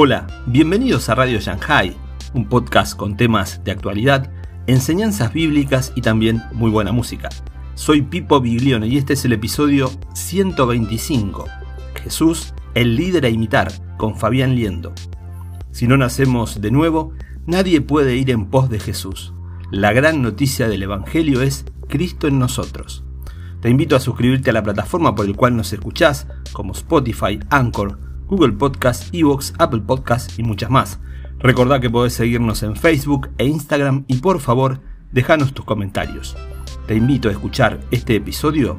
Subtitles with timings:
[0.00, 1.92] Hola, bienvenidos a Radio Shanghai,
[2.32, 4.30] un podcast con temas de actualidad,
[4.68, 7.28] enseñanzas bíblicas y también muy buena música.
[7.74, 11.46] Soy Pipo Biglione y este es el episodio 125.
[12.00, 14.92] Jesús, el líder a imitar, con Fabián Liendo.
[15.72, 17.12] Si no nacemos de nuevo,
[17.46, 19.34] nadie puede ir en pos de Jesús.
[19.72, 23.02] La gran noticia del Evangelio es Cristo en nosotros.
[23.60, 28.07] Te invito a suscribirte a la plataforma por el cual nos escuchás, como Spotify, Anchor,
[28.28, 30.98] Google Podcast, Evox, Apple Podcast y muchas más.
[31.38, 34.80] Recordá que podés seguirnos en Facebook e Instagram y por favor,
[35.12, 36.36] déjanos tus comentarios.
[36.86, 38.78] Te invito a escuchar este episodio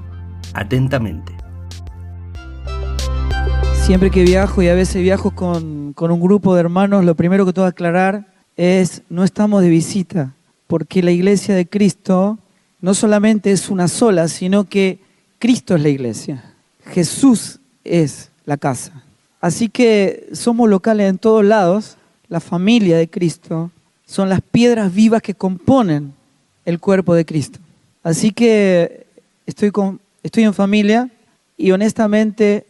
[0.53, 1.35] atentamente.
[3.73, 7.45] Siempre que viajo y a veces viajo con, con un grupo de hermanos, lo primero
[7.45, 10.35] que tengo que aclarar es, no estamos de visita,
[10.67, 12.37] porque la iglesia de Cristo
[12.81, 14.99] no solamente es una sola, sino que
[15.39, 16.53] Cristo es la iglesia.
[16.85, 19.08] Jesús es la casa.
[19.41, 21.97] Así que somos locales en todos lados.
[22.27, 23.71] La familia de Cristo
[24.05, 26.13] son las piedras vivas que componen
[26.65, 27.59] el cuerpo de Cristo.
[28.03, 29.05] Así que
[29.45, 31.09] estoy, con, estoy en familia
[31.57, 32.65] y honestamente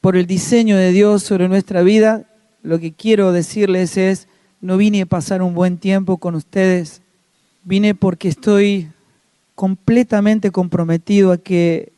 [0.00, 2.24] por el diseño de Dios sobre nuestra vida,
[2.62, 4.28] lo que quiero decirles es,
[4.60, 7.00] no vine a pasar un buen tiempo con ustedes,
[7.64, 8.88] vine porque estoy
[9.54, 11.93] completamente comprometido a que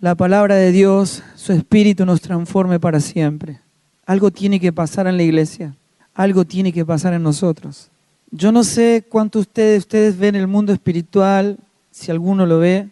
[0.00, 3.60] la palabra de Dios, su espíritu nos transforme para siempre.
[4.04, 5.74] Algo tiene que pasar en la iglesia,
[6.14, 7.90] algo tiene que pasar en nosotros.
[8.30, 11.58] Yo no sé cuánto ustedes, ustedes ven el mundo espiritual,
[11.90, 12.88] si alguno lo ve.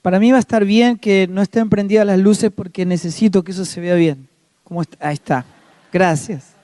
[0.00, 3.52] Para mí va a estar bien que no estén prendidas las luces porque necesito que
[3.52, 4.28] eso se vea bien.
[4.64, 5.44] Como Ahí está.
[5.92, 6.54] Gracias.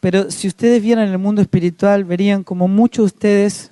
[0.00, 3.70] Pero si ustedes vieran el mundo espiritual, verían como muchos de ustedes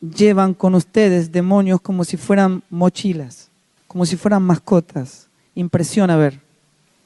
[0.00, 3.50] llevan con ustedes demonios como si fueran mochilas,
[3.94, 5.28] como si fueran mascotas.
[5.54, 6.40] Impresiona ver.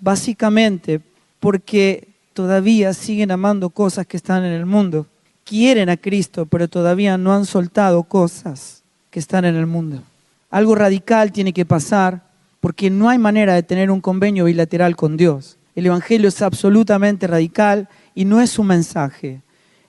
[0.01, 1.03] Básicamente
[1.39, 5.07] porque todavía siguen amando cosas que están en el mundo.
[5.45, 10.03] Quieren a Cristo, pero todavía no han soltado cosas que están en el mundo.
[10.49, 12.23] Algo radical tiene que pasar
[12.59, 15.59] porque no hay manera de tener un convenio bilateral con Dios.
[15.75, 19.43] El Evangelio es absolutamente radical y no es un mensaje.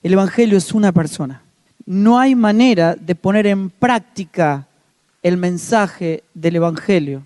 [0.04, 1.44] El Evangelio es una persona
[1.90, 4.68] no hay manera de poner en práctica
[5.22, 7.26] el mensaje del Evangelio,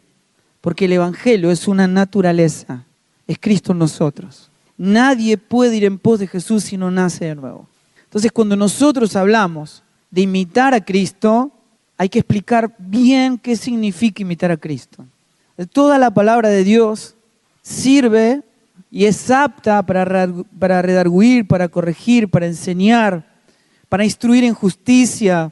[0.62, 2.86] porque el Evangelio es una naturaleza,
[3.28, 4.50] es Cristo en nosotros.
[4.78, 7.68] Nadie puede ir en pos de Jesús si no nace de nuevo.
[8.06, 11.52] Entonces, cuando nosotros hablamos de imitar a Cristo,
[11.98, 15.06] hay que explicar bien qué significa imitar a Cristo.
[15.72, 17.16] Toda la palabra de Dios
[17.62, 18.42] sirve
[18.90, 20.28] y es apta para,
[20.60, 23.26] para redarguir, para corregir, para enseñar,
[23.90, 25.52] para instruir en justicia,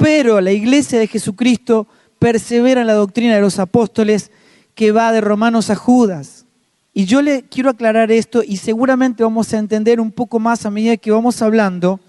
[0.00, 1.86] pero la iglesia de Jesucristo
[2.18, 4.30] persevera en la doctrina de los apóstoles
[4.74, 6.46] que va de Romanos a Judas.
[6.94, 10.70] Y yo le quiero aclarar esto y seguramente vamos a entender un poco más a
[10.70, 12.00] medida que vamos hablando,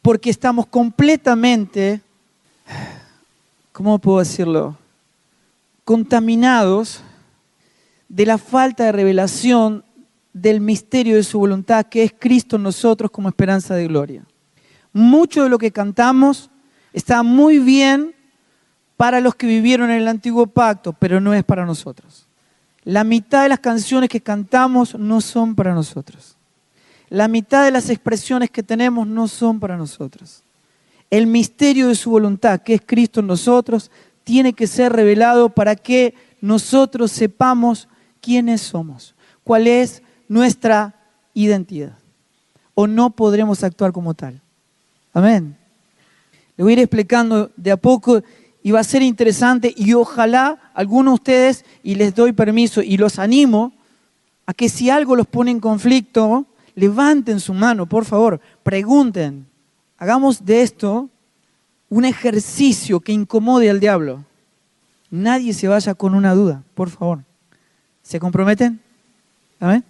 [0.00, 2.00] porque estamos completamente,
[3.72, 4.76] ¿cómo puedo decirlo?
[5.84, 7.02] Contaminados
[8.08, 9.84] de la falta de revelación
[10.32, 14.22] del misterio de su voluntad, que es Cristo en nosotros como esperanza de gloria.
[14.92, 16.48] Mucho de lo que cantamos
[16.92, 18.14] está muy bien
[18.96, 22.26] para los que vivieron en el antiguo pacto, pero no es para nosotros.
[22.84, 26.36] La mitad de las canciones que cantamos no son para nosotros.
[27.08, 30.42] La mitad de las expresiones que tenemos no son para nosotros.
[31.10, 33.90] El misterio de su voluntad, que es Cristo en nosotros,
[34.22, 37.88] tiene que ser revelado para que nosotros sepamos
[38.20, 40.94] quiénes somos, cuál es nuestra
[41.34, 41.98] identidad.
[42.74, 44.40] O no podremos actuar como tal.
[45.12, 45.59] Amén.
[46.60, 48.22] Le voy a ir explicando de a poco
[48.62, 52.98] y va a ser interesante y ojalá algunos de ustedes, y les doy permiso y
[52.98, 53.72] los animo
[54.44, 56.44] a que si algo los pone en conflicto,
[56.74, 59.46] levanten su mano, por favor, pregunten.
[59.96, 61.08] Hagamos de esto
[61.88, 64.26] un ejercicio que incomode al diablo.
[65.10, 67.24] Nadie se vaya con una duda, por favor.
[68.02, 68.78] ¿Se comprometen?
[69.60, 69.82] Amén.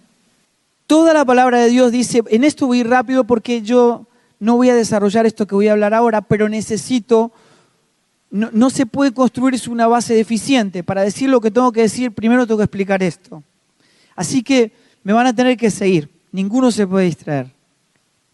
[0.87, 4.07] Toda la palabra de Dios dice, en esto voy rápido porque yo
[4.41, 7.31] no voy a desarrollar esto que voy a hablar ahora, pero necesito,
[8.31, 10.83] no, se puede construir una base deficiente.
[10.83, 13.43] Para decir lo que tengo que decir, primero tengo que explicar esto.
[14.15, 14.71] Así que
[15.03, 17.53] me van a tener que seguir, ninguno se puede distraer.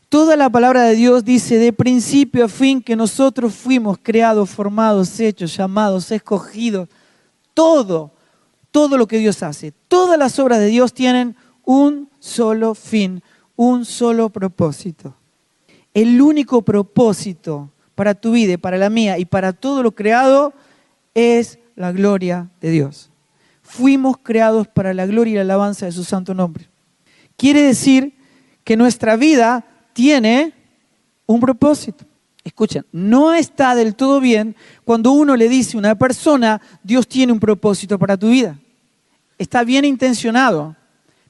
[0.07, 5.19] Toda la palabra de Dios dice de principio a fin que nosotros fuimos creados, formados,
[5.19, 6.87] hechos, llamados, escogidos.
[7.53, 8.13] Todo,
[8.71, 13.21] todo lo que Dios hace, todas las obras de Dios tienen un solo fin,
[13.57, 15.13] un solo propósito.
[15.97, 20.53] El único propósito para tu vida y para la mía y para todo lo creado
[21.15, 23.09] es la gloria de Dios.
[23.63, 26.69] Fuimos creados para la gloria y la alabanza de su santo nombre.
[27.35, 28.13] Quiere decir
[28.63, 30.53] que nuestra vida tiene
[31.25, 32.05] un propósito.
[32.43, 34.55] Escuchen, no está del todo bien
[34.85, 38.59] cuando uno le dice a una persona, Dios tiene un propósito para tu vida.
[39.39, 40.75] Está bien intencionado,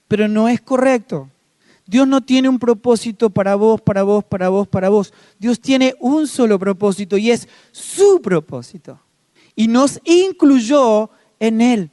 [0.10, 1.30] pero no es correcto.
[1.88, 5.14] Dios no tiene un propósito para vos, para vos, para vos, para vos.
[5.40, 9.00] Dios tiene un solo propósito y es su propósito.
[9.56, 11.90] Y nos incluyó en él.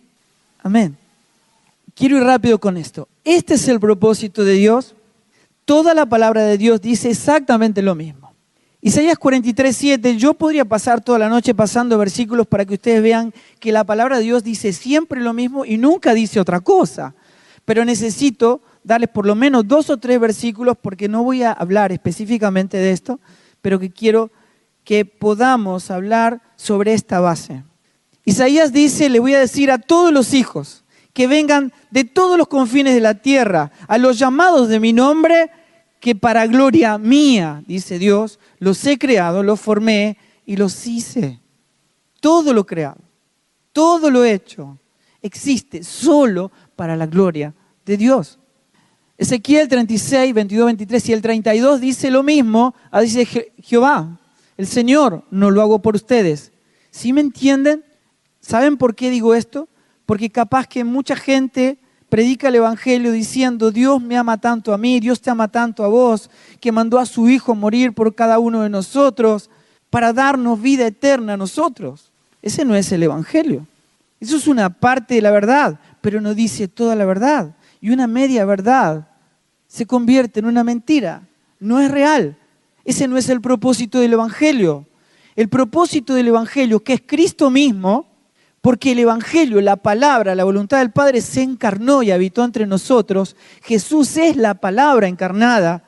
[0.63, 0.97] Amén.
[1.95, 3.09] Quiero ir rápido con esto.
[3.23, 4.95] Este es el propósito de Dios.
[5.65, 8.35] Toda la palabra de Dios dice exactamente lo mismo.
[8.83, 13.33] Isaías 43, 7, yo podría pasar toda la noche pasando versículos para que ustedes vean
[13.59, 17.15] que la palabra de Dios dice siempre lo mismo y nunca dice otra cosa.
[17.65, 21.91] Pero necesito darles por lo menos dos o tres versículos porque no voy a hablar
[21.91, 23.19] específicamente de esto,
[23.61, 24.31] pero que quiero
[24.85, 27.65] que podamos hablar sobre esta base.
[28.25, 30.85] Isaías dice, le voy a decir a todos los hijos
[31.15, 35.51] que vengan de todos los confines de la tierra, a los llamados de mi nombre,
[36.01, 41.41] que para gloria mía, dice Dios, los he creado, los formé y los hice.
[42.21, 43.01] Todo lo creado,
[43.73, 44.79] todo lo hecho,
[45.23, 47.55] existe solo para la gloria
[47.87, 48.39] de Dios.
[49.17, 53.27] Ezequiel 36, 22, 23 y el 32 dice lo mismo, ah, dice
[53.63, 54.19] Jehová,
[54.57, 56.53] el Señor, no lo hago por ustedes.
[56.91, 57.85] ¿Sí me entienden?
[58.41, 59.69] ¿Saben por qué digo esto?
[60.07, 61.79] Porque capaz que mucha gente
[62.09, 65.89] predica el Evangelio diciendo, Dios me ama tanto a mí, Dios te ama tanto a
[65.89, 66.31] vos,
[66.61, 69.51] que mandó a su Hijo morir por cada uno de nosotros
[69.91, 72.11] para darnos vida eterna a nosotros.
[72.43, 73.67] Ese no es el Evangelio.
[74.21, 77.55] Eso es una parte de la verdad, pero no dice toda la verdad.
[77.85, 79.09] Y una media verdad
[79.67, 81.29] se convierte en una mentira.
[81.61, 82.35] No es real.
[82.83, 84.87] Ese no es el propósito del Evangelio.
[85.37, 88.07] El propósito del Evangelio, que es Cristo mismo,
[88.63, 93.37] porque el Evangelio, la palabra, la voluntad del Padre se encarnó y habitó entre nosotros.
[93.63, 95.85] Jesús es la palabra encarnada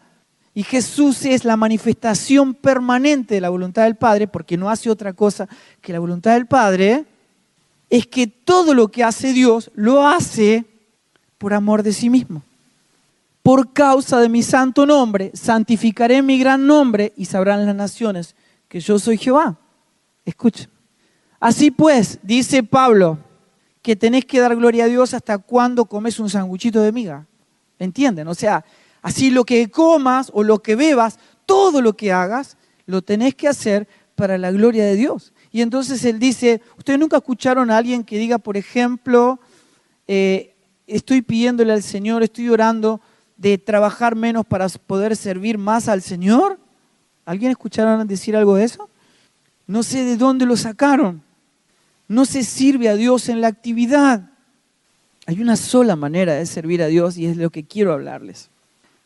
[0.53, 5.15] y Jesús es la manifestación permanente de la voluntad del Padre, porque no hace otra
[5.15, 5.49] cosa
[5.81, 7.07] que la voluntad del Padre.
[7.89, 10.76] Es que todo lo que hace Dios lo hace
[11.39, 12.43] por amor de sí mismo.
[13.43, 18.35] Por causa de mi santo nombre, santificaré mi gran nombre y sabrán las naciones
[18.69, 19.57] que yo soy Jehová.
[20.25, 20.69] Escuchen.
[21.39, 23.19] Así pues, dice Pablo,
[23.83, 27.27] que tenés que dar gloria a Dios hasta cuando comes un sanguchito de miga.
[27.79, 28.27] ¿Entienden?
[28.27, 28.65] O sea,
[29.01, 32.57] así lo que comas o lo que bebas, todo lo que hagas,
[32.87, 33.87] lo tenés que hacer
[34.17, 35.33] para la gloria de Dios.
[35.53, 39.39] Y entonces él dice, ustedes nunca escucharon a alguien que diga, por ejemplo,
[40.09, 40.56] eh,
[40.87, 43.01] estoy pidiéndole al Señor, estoy orando
[43.37, 46.59] de trabajar menos para poder servir más al Señor.
[47.25, 48.89] ¿Alguien escucharon decir algo de eso?
[49.67, 51.27] No sé de dónde lo sacaron
[52.09, 54.31] no se sirve a Dios en la actividad.
[55.27, 58.49] Hay una sola manera de servir a Dios y es lo que quiero hablarles.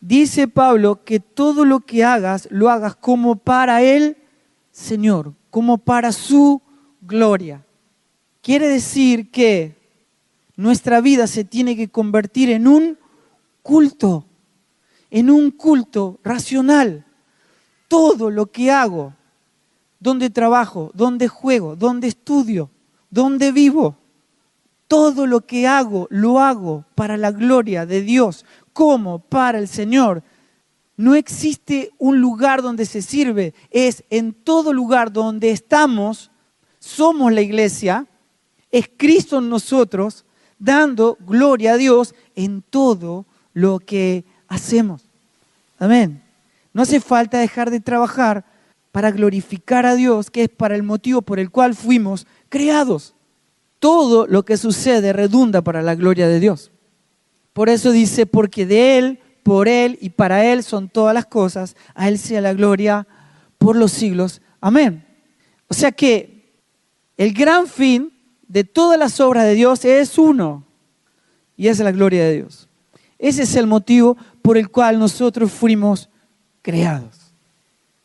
[0.00, 4.16] Dice Pablo que todo lo que hagas lo hagas como para el
[4.70, 6.62] Señor, como para su
[7.00, 7.64] gloria.
[8.42, 9.76] Quiere decir que
[10.60, 12.98] nuestra vida se tiene que convertir en un
[13.62, 14.26] culto,
[15.10, 17.06] en un culto racional.
[17.88, 19.14] Todo lo que hago,
[19.98, 22.70] donde trabajo, donde juego, donde estudio,
[23.10, 23.96] ¿Dónde vivo?
[24.86, 30.22] Todo lo que hago, lo hago para la gloria de Dios, como para el Señor.
[30.96, 36.30] No existe un lugar donde se sirve, es en todo lugar donde estamos,
[36.78, 38.06] somos la iglesia,
[38.70, 40.24] es Cristo en nosotros,
[40.60, 45.02] dando gloria a Dios en todo lo que hacemos.
[45.78, 46.22] Amén.
[46.72, 48.44] No hace falta dejar de trabajar
[48.92, 53.14] para glorificar a Dios, que es para el motivo por el cual fuimos creados.
[53.78, 56.70] Todo lo que sucede redunda para la gloria de Dios.
[57.52, 61.76] Por eso dice, porque de Él, por Él y para Él son todas las cosas,
[61.94, 63.06] a Él sea la gloria
[63.58, 64.42] por los siglos.
[64.60, 65.04] Amén.
[65.68, 66.52] O sea que
[67.16, 68.12] el gran fin
[68.50, 70.64] de todas las obras de Dios es uno,
[71.56, 72.68] y es la gloria de Dios.
[73.16, 76.08] Ese es el motivo por el cual nosotros fuimos
[76.60, 77.32] creados.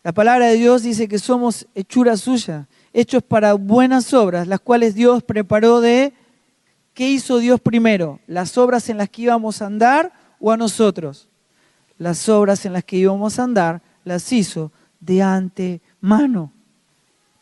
[0.04, 4.94] La palabra de Dios dice que somos hechura suya, hechos para buenas obras, las cuales
[4.94, 6.14] Dios preparó de...
[6.94, 8.20] ¿Qué hizo Dios primero?
[8.28, 11.28] ¿Las obras en las que íbamos a andar o a nosotros?
[11.98, 16.54] Las obras en las que íbamos a andar las hizo de antemano.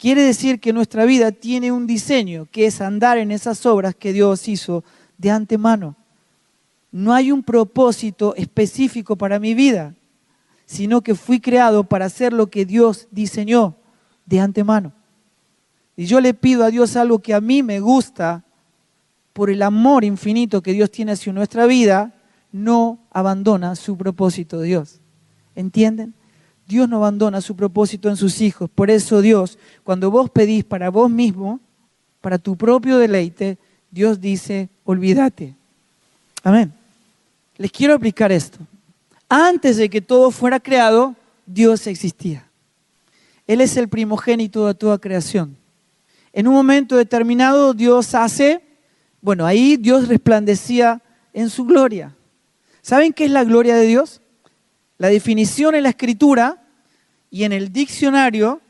[0.04, 4.12] Quiere decir que nuestra vida tiene un diseño, que es andar en esas obras que
[4.12, 4.84] Dios hizo
[5.18, 5.96] de antemano.
[6.92, 9.96] No hay un propósito específico para mi vida,
[10.66, 13.78] sino que fui creado para hacer lo que Dios diseñó
[14.26, 14.92] de antemano.
[15.96, 18.44] Y yo le pido a Dios algo que a mí me gusta,
[19.32, 22.14] por el amor infinito que Dios tiene hacia nuestra vida,
[22.52, 25.00] no abandona su propósito Dios.
[25.56, 26.14] ¿Entienden?
[26.68, 28.70] Dios no abandona su propósito en sus hijos.
[28.70, 31.60] Por eso Dios, cuando vos pedís para vos mismo,
[32.22, 33.58] para tu propio deleite,
[33.92, 35.56] Dios dice, olvídate.
[36.44, 36.74] Amén.
[37.58, 38.60] Les quiero aplicar esto.
[39.30, 41.16] Antes de que todo fuera creado,
[41.46, 42.48] Dios existía.
[43.46, 45.58] Él es el primogénito de toda creación.
[46.32, 48.62] En un momento determinado Dios hace,
[49.22, 51.02] bueno, ahí Dios resplandecía
[51.34, 52.16] en su gloria.
[52.82, 54.22] ¿Saben qué es la gloria de Dios?
[55.04, 56.64] La definición en la escritura
[57.30, 58.62] y en el diccionario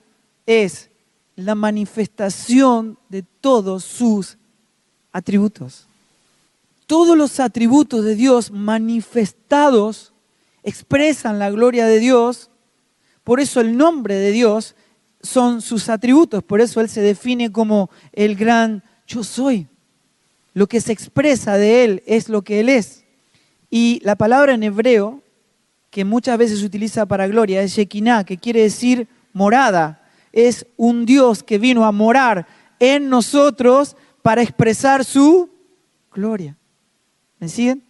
[0.48, 0.90] es
[1.36, 4.40] la manifestación de todos sus
[5.12, 5.86] atributos.
[6.88, 10.12] Todos los atributos de Dios manifestados
[10.64, 12.50] expresan la gloria de Dios.
[13.24, 14.74] Por eso el nombre de Dios
[15.22, 16.44] son sus atributos.
[16.44, 19.68] Por eso Él se define como el gran yo soy.
[20.56, 23.04] Lo que se expresa de Él es lo que Él es.
[23.70, 25.22] Y la palabra en hebreo,
[25.94, 30.02] que muchas veces se utiliza para gloria, es Shekinah, que quiere decir morada.
[30.32, 32.48] Es un Dios que vino a morar
[32.80, 35.52] en nosotros para expresar su
[36.12, 36.58] gloria.
[37.38, 37.84] ¿Me siguen?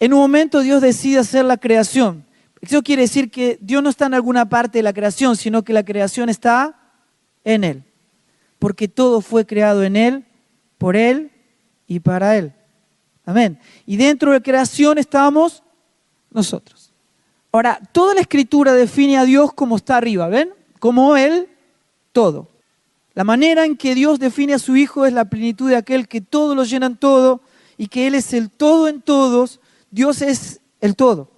[0.00, 2.24] En un momento Dios decide hacer la creación.
[2.62, 5.74] Eso quiere decir que Dios no está en alguna parte de la creación, sino que
[5.74, 6.80] la creación está
[7.44, 7.84] en Él.
[8.58, 10.24] Porque todo fue creado en Él,
[10.78, 11.30] por Él
[11.86, 12.54] y para Él.
[13.26, 13.58] Amén.
[13.84, 15.62] Y dentro de creación estamos
[16.30, 16.75] nosotros.
[17.56, 20.50] Ahora, toda la escritura define a Dios como está arriba, ¿ven?
[20.78, 21.48] Como Él,
[22.12, 22.48] todo.
[23.14, 26.20] La manera en que Dios define a su Hijo es la plenitud de aquel que
[26.20, 27.40] todo lo llenan todo
[27.78, 29.60] y que Él es el todo en todos.
[29.90, 31.30] Dios es el todo.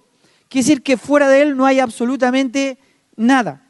[0.49, 2.77] Quiere decir que fuera de Él no hay absolutamente
[3.15, 3.63] nada.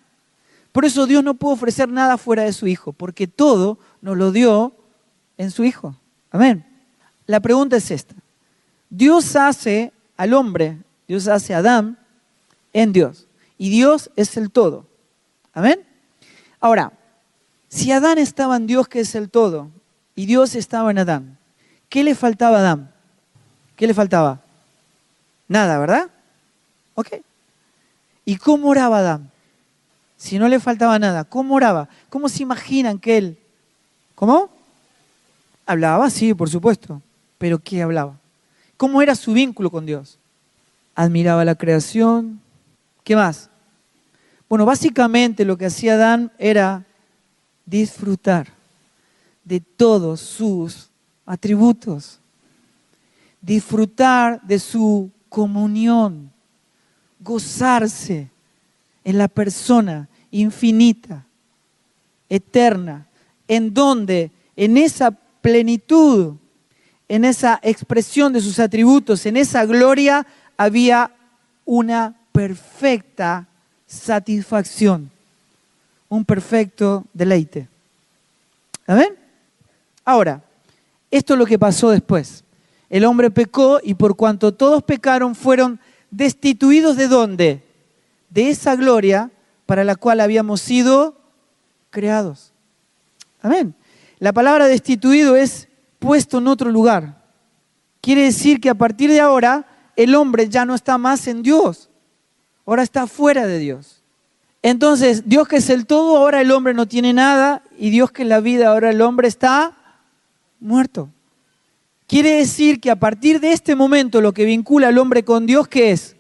[0.72, 4.32] Por eso Dios no puede ofrecer nada fuera de su Hijo, porque todo nos lo
[4.32, 4.74] dio
[5.38, 5.96] en su Hijo.
[6.32, 6.65] Amén.
[7.27, 8.15] La pregunta es esta.
[8.89, 11.99] Dios hace al hombre, Dios hace a Adán
[12.73, 13.27] en Dios.
[13.57, 14.85] Y Dios es el todo.
[15.53, 15.85] Amén.
[16.59, 16.93] Ahora,
[17.67, 19.69] si Adán estaba en Dios, que es el todo,
[20.15, 21.38] y Dios estaba en Adán,
[21.88, 22.91] ¿qué le faltaba a Adán?
[23.75, 24.41] ¿Qué le faltaba?
[25.47, 26.09] Nada, ¿verdad?
[26.95, 27.21] Ok.
[28.25, 29.31] ¿Y cómo oraba Adán?
[30.17, 31.88] Si no le faltaba nada, ¿cómo oraba?
[32.09, 33.38] ¿Cómo se imaginan que él?
[34.15, 34.49] ¿Cómo?
[35.65, 37.01] Hablaba, sí, por supuesto.
[37.38, 38.19] Pero ¿qué hablaba?
[38.75, 40.19] ¿Cómo era su vínculo con Dios?
[40.93, 42.41] Admiraba la creación.
[43.03, 43.50] ¿Qué más?
[44.48, 46.86] Bueno, básicamente lo que hacía Adán era
[47.65, 48.48] disfrutar
[49.44, 50.89] de todos sus
[51.25, 52.20] atributos,
[53.41, 56.32] disfrutar de su comunión,
[57.20, 58.29] gozarse
[59.03, 61.25] en la persona infinita,
[62.27, 63.08] eterna,
[63.48, 66.36] en donde en esa plenitud,
[67.08, 70.25] en esa expresión de sus atributos, en esa gloria,
[70.58, 71.12] había
[71.65, 73.46] una perfecta
[73.86, 75.12] satisfacción
[76.08, 77.67] un perfecto deleite.
[78.88, 79.10] ¿Amén?
[80.05, 80.41] Ahora,
[81.12, 82.46] esto es lo que pasó después.
[82.89, 85.81] El hombre pecó y por cuanto todos pecaron fueron
[86.12, 87.62] destituidos de dónde?
[88.29, 89.31] De esa gloria
[89.65, 91.17] para la cual habíamos sido
[91.89, 92.53] creados.
[93.41, 93.75] Amén.
[94.17, 95.67] La palabra destituido es
[96.00, 97.22] puesto en otro lugar.
[98.00, 99.67] Quiere decir que a partir de ahora
[99.98, 101.88] el hombre ya no está más en Dios.
[102.69, 104.03] Ahora está fuera de Dios.
[104.61, 108.21] Entonces, Dios que es el todo, ahora el hombre no tiene nada, y Dios que
[108.21, 109.75] es la vida, ahora el hombre está
[110.59, 111.09] muerto.
[112.05, 115.67] Quiere decir que a partir de este momento lo que vincula al hombre con Dios,
[115.67, 116.15] ¿qué es?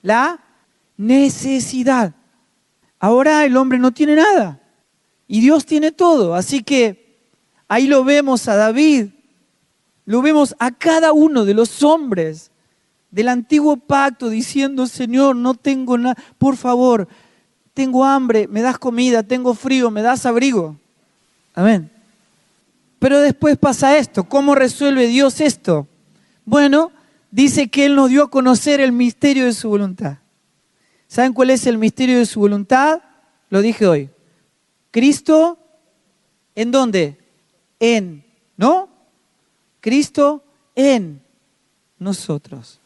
[0.00, 0.38] La
[0.96, 2.14] necesidad.
[3.00, 4.60] Ahora el hombre no tiene nada
[5.26, 6.36] y Dios tiene todo.
[6.36, 7.18] Así que
[7.66, 9.08] ahí lo vemos a David,
[10.04, 12.49] lo vemos a cada uno de los hombres
[13.10, 17.08] del antiguo pacto diciendo, Señor, no tengo nada, por favor,
[17.74, 20.76] tengo hambre, me das comida, tengo frío, me das abrigo.
[21.54, 21.90] Amén.
[22.98, 24.24] Pero después pasa esto.
[24.24, 25.88] ¿Cómo resuelve Dios esto?
[26.44, 26.92] Bueno,
[27.30, 30.18] dice que Él nos dio a conocer el misterio de su voluntad.
[31.08, 33.00] ¿Saben cuál es el misterio de su voluntad?
[33.48, 34.10] Lo dije hoy.
[34.90, 35.58] Cristo,
[36.54, 37.18] ¿en dónde?
[37.80, 38.24] En,
[38.56, 38.88] ¿no?
[39.80, 41.22] Cristo en
[41.98, 42.80] nosotros.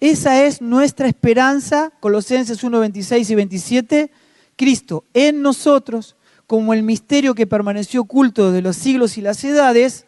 [0.00, 4.10] Esa es nuestra esperanza, Colosenses 1, 26 y 27,
[4.56, 10.06] Cristo en nosotros, como el misterio que permaneció oculto de los siglos y las edades,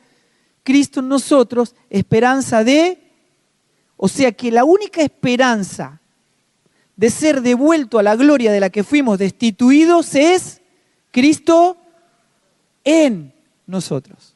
[0.64, 2.99] Cristo en nosotros, esperanza de,
[3.97, 6.00] o sea que la única esperanza
[6.97, 10.61] de ser devuelto a la gloria de la que fuimos destituidos es
[11.11, 11.76] Cristo
[12.85, 13.33] en
[13.66, 14.35] nosotros.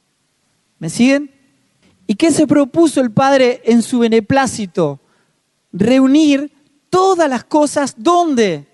[0.78, 1.30] ¿Me siguen?
[2.06, 4.99] ¿Y qué se propuso el Padre en su beneplácito?
[5.72, 6.52] Reunir
[6.88, 8.66] todas las cosas, ¿dónde?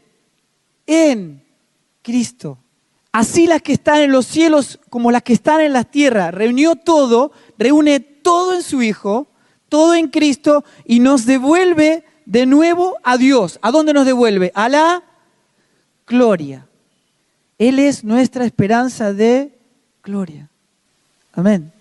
[0.86, 1.42] En
[2.02, 2.58] Cristo.
[3.12, 6.30] Así las que están en los cielos como las que están en la tierra.
[6.30, 9.26] Reunió todo, reúne todo en su Hijo,
[9.68, 13.58] todo en Cristo y nos devuelve de nuevo a Dios.
[13.62, 14.52] ¿A dónde nos devuelve?
[14.54, 15.02] A la
[16.06, 16.66] gloria.
[17.58, 19.58] Él es nuestra esperanza de
[20.02, 20.50] gloria.
[21.32, 21.72] Amén.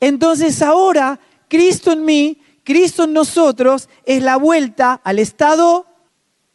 [0.00, 5.86] Entonces ahora Cristo en mí, Cristo en nosotros es la vuelta al estado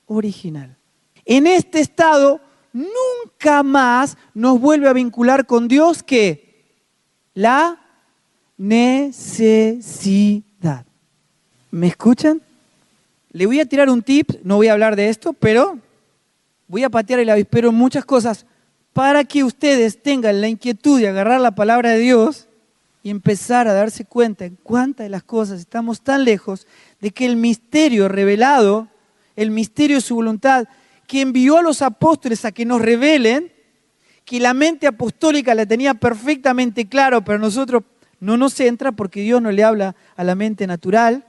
[0.07, 0.75] original.
[1.23, 2.41] En este estado
[2.73, 6.65] nunca más nos vuelve a vincular con Dios que
[7.33, 7.79] la
[8.57, 10.43] necesidad.
[11.71, 12.41] ¿Me escuchan?
[13.31, 15.77] Le voy a tirar un tip, no voy a hablar de esto, pero
[16.67, 18.47] voy a patear el avispero en muchas cosas
[18.91, 22.48] para que ustedes tengan la inquietud de agarrar la palabra de Dios
[23.01, 26.67] y empezar a darse cuenta en cuántas de las cosas estamos tan lejos
[26.99, 28.87] de que el misterio revelado,
[29.35, 30.67] el misterio de su voluntad,
[31.07, 33.51] que envió a los apóstoles a que nos revelen,
[34.25, 37.83] que la mente apostólica la tenía perfectamente claro, pero nosotros
[38.19, 41.25] no nos entra porque Dios no le habla a la mente natural,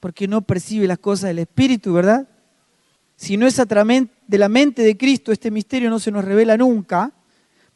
[0.00, 2.28] porque no percibe las cosas del Espíritu, ¿verdad?
[3.16, 6.24] Si no es a través de la mente de Cristo, este misterio no se nos
[6.24, 7.12] revela nunca.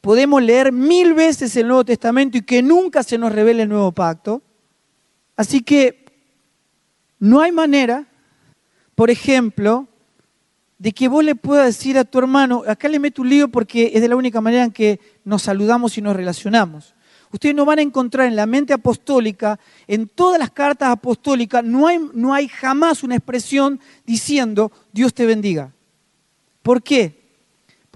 [0.01, 3.93] Podemos leer mil veces el Nuevo Testamento y que nunca se nos revele el nuevo
[3.93, 4.43] pacto.
[5.37, 6.05] Así que
[7.19, 8.07] no hay manera,
[8.95, 9.89] por ejemplo,
[10.79, 13.91] de que vos le puedas decir a tu hermano, acá le meto un lío porque
[13.95, 16.95] es de la única manera en que nos saludamos y nos relacionamos.
[17.31, 21.87] Ustedes no van a encontrar en la mente apostólica, en todas las cartas apostólicas, no
[21.87, 25.73] hay, no hay jamás una expresión diciendo Dios te bendiga.
[26.63, 27.18] ¿Por qué?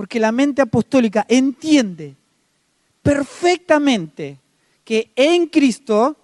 [0.02, 2.16] Porque la mente apostólica entiende
[3.04, 4.37] perfectamente
[4.82, 6.16] que en Cristo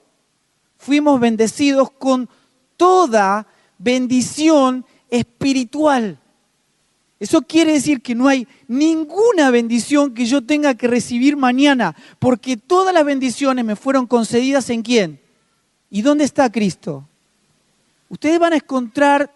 [0.77, 2.29] fuimos bendecidos con
[2.77, 3.47] toda
[3.79, 6.19] bendición espiritual.
[7.21, 12.57] Eso quiere decir que no hay ninguna bendición que yo tenga que recibir mañana, porque
[12.57, 15.21] todas las bendiciones me fueron concedidas en quién.
[15.89, 17.07] ¿Y dónde está Cristo?
[18.09, 19.33] Ustedes van a encontrar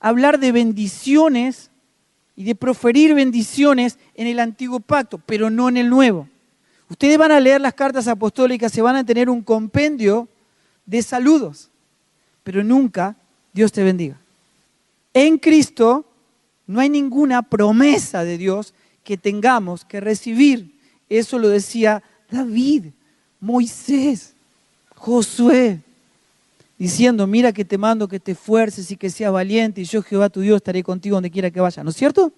[0.00, 1.70] hablar de bendiciones
[2.36, 6.28] y de proferir bendiciones en el antiguo pacto, pero no en el nuevo.
[6.88, 10.28] Ustedes van a leer las cartas apostólicas, se van a tener un compendio
[10.84, 11.70] de saludos,
[12.42, 13.16] pero nunca
[13.52, 14.18] Dios te bendiga.
[15.12, 16.04] En Cristo
[16.66, 20.78] no hay ninguna promesa de Dios que tengamos que recibir.
[21.08, 22.86] Eso lo decía David,
[23.38, 24.34] Moisés,
[24.96, 25.82] Josué,
[26.78, 30.28] diciendo, mira que te mando que te esfuerces y que seas valiente y yo Jehová
[30.28, 31.84] tu Dios estaré contigo donde quiera que vayas.
[31.84, 32.32] ¿No es cierto?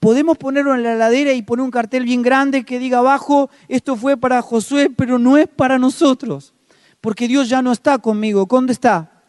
[0.00, 3.94] Podemos ponerlo en la ladera y poner un cartel bien grande que diga abajo, esto
[3.94, 6.54] fue para Josué, pero no es para nosotros,
[7.00, 8.46] porque Dios ya no está conmigo.
[8.50, 9.22] ¿Dónde está?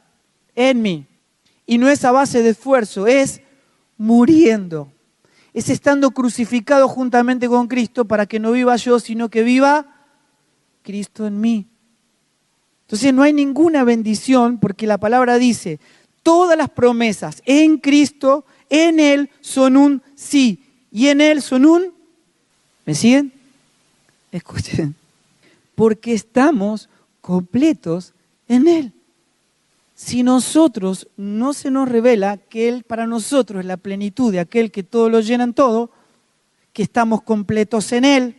[0.56, 1.06] En mí.
[1.66, 3.42] Y no es a base de esfuerzo, es
[3.98, 4.92] muriendo.
[5.54, 10.08] Es estando crucificado juntamente con Cristo para que no viva yo, sino que viva
[10.82, 11.68] Cristo en mí.
[12.94, 15.80] Entonces no hay ninguna bendición porque la palabra dice,
[16.22, 21.92] todas las promesas en Cristo, en Él son un sí y en Él son un...
[22.86, 23.34] ¿Me siguen?
[24.32, 24.94] Escuchen.
[25.74, 26.88] Porque estamos
[27.20, 28.14] completos
[28.48, 28.94] en Él
[29.96, 34.70] si nosotros no se nos revela que Él para nosotros es la plenitud de aquel
[34.70, 35.90] que todo lo llena en todo,
[36.74, 38.36] que estamos completos en Él,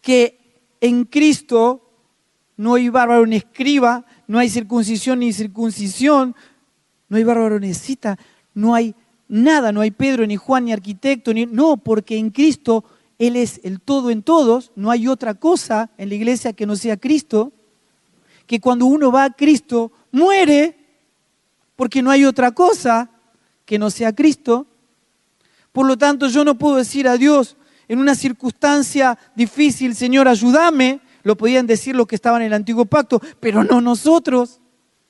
[0.00, 0.38] que
[0.80, 1.87] en Cristo
[2.58, 6.34] no hay bárbaro ni escriba, no hay circuncisión ni circuncisión,
[7.08, 8.18] no hay bárbaro ni cita,
[8.52, 8.94] no hay
[9.28, 12.84] nada, no hay Pedro ni Juan ni arquitecto, ni, no, porque en Cristo
[13.16, 16.74] Él es el todo en todos, no hay otra cosa en la iglesia que no
[16.74, 17.52] sea Cristo,
[18.46, 20.76] que cuando uno va a Cristo muere
[21.76, 23.08] porque no hay otra cosa
[23.64, 24.66] que no sea Cristo.
[25.70, 31.00] Por lo tanto, yo no puedo decir a Dios en una circunstancia difícil, Señor, ayúdame.
[31.22, 34.60] Lo podían decir los que estaban en el antiguo pacto, pero no nosotros,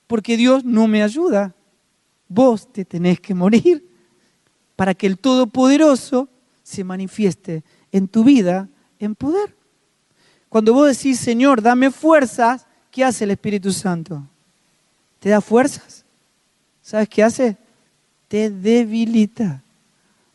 [0.07, 1.55] porque Dios no me ayuda.
[2.29, 3.87] Vos te tenés que morir
[4.77, 6.29] para que el Todopoderoso
[6.63, 8.69] se manifieste en tu vida
[8.99, 9.57] en poder.
[10.49, 14.27] Cuando vos decís, Señor, dame fuerzas, ¿qué hace el Espíritu Santo?
[15.19, 16.05] te da fuerzas.
[16.83, 17.57] ¿Sabes qué hace?
[18.29, 19.63] Te debilita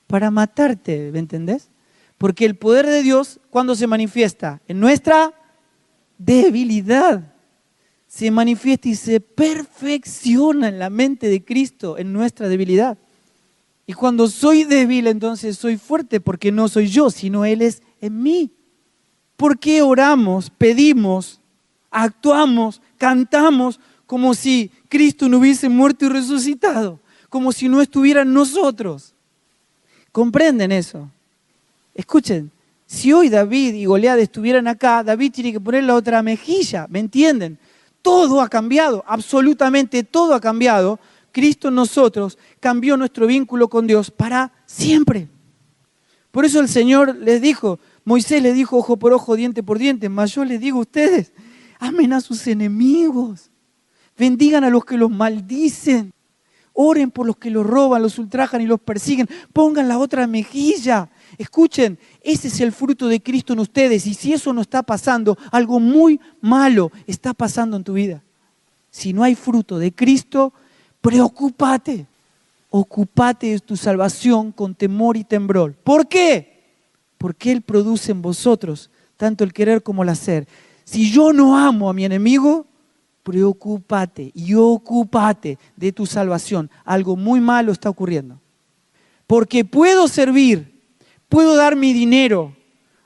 [0.08, 1.70] para matarte, ¿me entendés?
[2.18, 4.62] Porque el poder de Dios, cuando se manifiesta?
[4.68, 5.34] En nuestra
[6.18, 7.34] debilidad.
[8.08, 12.98] Se manifiesta y se perfecciona en la mente de Cristo, en nuestra debilidad.
[13.86, 18.22] Y cuando soy débil, entonces soy fuerte, porque no soy yo, sino Él es en
[18.22, 18.52] mí.
[19.36, 21.42] ¿Por qué oramos, pedimos,
[21.90, 27.00] actuamos, cantamos como si Cristo no hubiese muerto y resucitado,
[27.30, 29.14] como si no estuvieran nosotros.
[30.12, 31.10] ¿Comprenden eso?
[31.96, 32.52] Escuchen,
[32.94, 37.00] si hoy David y Goliat estuvieran acá, David tiene que poner la otra mejilla, ¿me
[37.00, 37.58] entienden?
[38.04, 41.00] Todo ha cambiado, absolutamente todo ha cambiado.
[41.32, 45.28] Cristo en nosotros cambió nuestro vínculo con Dios para siempre.
[46.30, 50.08] Por eso el Señor les dijo, Moisés le dijo ojo por ojo, diente por diente,
[50.08, 51.34] mas yo les digo a ustedes,
[51.80, 53.50] amen a sus enemigos,
[54.16, 56.14] bendigan a los que los maldicen,
[56.74, 61.10] oren por los que los roban, los ultrajan y los persiguen, pongan la otra mejilla.
[61.38, 65.38] Escuchen, ese es el fruto de Cristo en ustedes y si eso no está pasando,
[65.52, 68.24] algo muy malo está pasando en tu vida.
[68.90, 70.54] Si no hay fruto de Cristo,
[71.02, 72.06] preocúpate.
[72.70, 75.74] Ocúpate de tu salvación con temor y temblor.
[75.74, 76.64] ¿Por qué?
[77.18, 80.48] Porque Él produce en vosotros tanto el querer como el hacer.
[80.84, 82.66] Si yo no amo a mi enemigo,
[83.24, 86.70] preocúpate y ocúpate de tu salvación.
[86.84, 88.40] Algo muy malo está ocurriendo.
[89.28, 90.73] Porque puedo servir
[91.34, 92.56] puedo dar mi dinero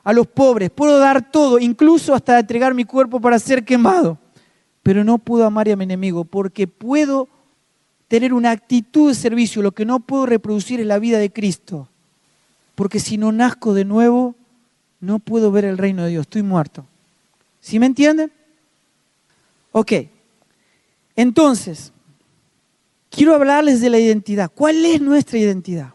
[0.04, 4.18] a los pobres, puedo dar todo, incluso hasta entregar mi cuerpo para ser quemado,
[4.82, 7.26] pero no puedo amar a mi enemigo porque puedo
[8.06, 11.88] tener una actitud de servicio, lo que no puedo reproducir es la vida de Cristo,
[12.74, 14.34] porque si no nazco de nuevo,
[15.00, 16.84] no puedo ver el reino de Dios, estoy muerto.
[17.60, 18.30] ¿Sí me entienden?
[19.72, 19.92] Ok,
[21.16, 21.94] entonces,
[23.08, 24.50] quiero hablarles de la identidad.
[24.54, 25.94] ¿Cuál es nuestra identidad?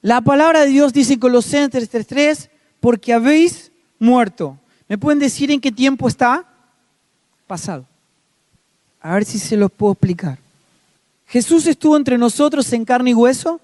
[0.00, 4.58] La palabra de Dios dice en Colosenses 3:3, porque habéis muerto.
[4.88, 6.46] ¿Me pueden decir en qué tiempo está?
[7.46, 7.84] Pasado.
[9.00, 10.38] A ver si se los puedo explicar.
[11.26, 13.60] Jesús estuvo entre nosotros en carne y hueso,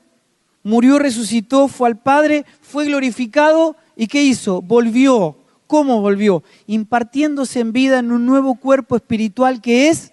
[0.62, 4.61] murió, resucitó, fue al Padre, fue glorificado y ¿qué hizo?
[4.61, 5.37] Volvió.
[5.66, 6.42] ¿Cómo volvió?
[6.66, 10.12] Impartiéndose en vida en un nuevo cuerpo espiritual que es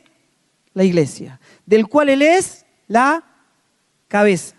[0.73, 3.23] la iglesia, del cual Él es la
[4.07, 4.55] cabeza.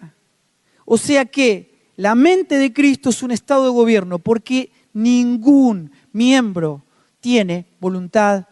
[0.93, 6.83] O sea que la mente de Cristo es un estado de gobierno porque ningún miembro
[7.23, 8.45] tiene voluntad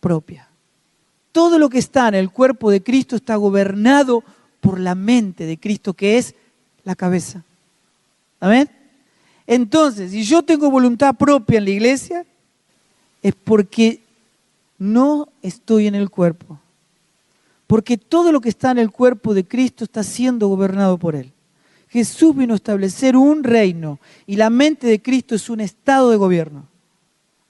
[0.00, 0.48] propia.
[1.30, 4.24] Todo lo que está en el cuerpo de Cristo está gobernado
[4.60, 6.34] por la mente de Cristo, que es
[6.82, 7.44] la cabeza.
[8.40, 8.68] ¿Amén?
[9.46, 12.26] Entonces, si yo tengo voluntad propia en la iglesia,
[13.22, 14.02] es porque
[14.80, 16.58] no estoy en el cuerpo.
[17.68, 21.30] Porque todo lo que está en el cuerpo de Cristo está siendo gobernado por Él.
[21.94, 26.16] Jesús vino a establecer un reino y la mente de Cristo es un estado de
[26.16, 26.66] gobierno.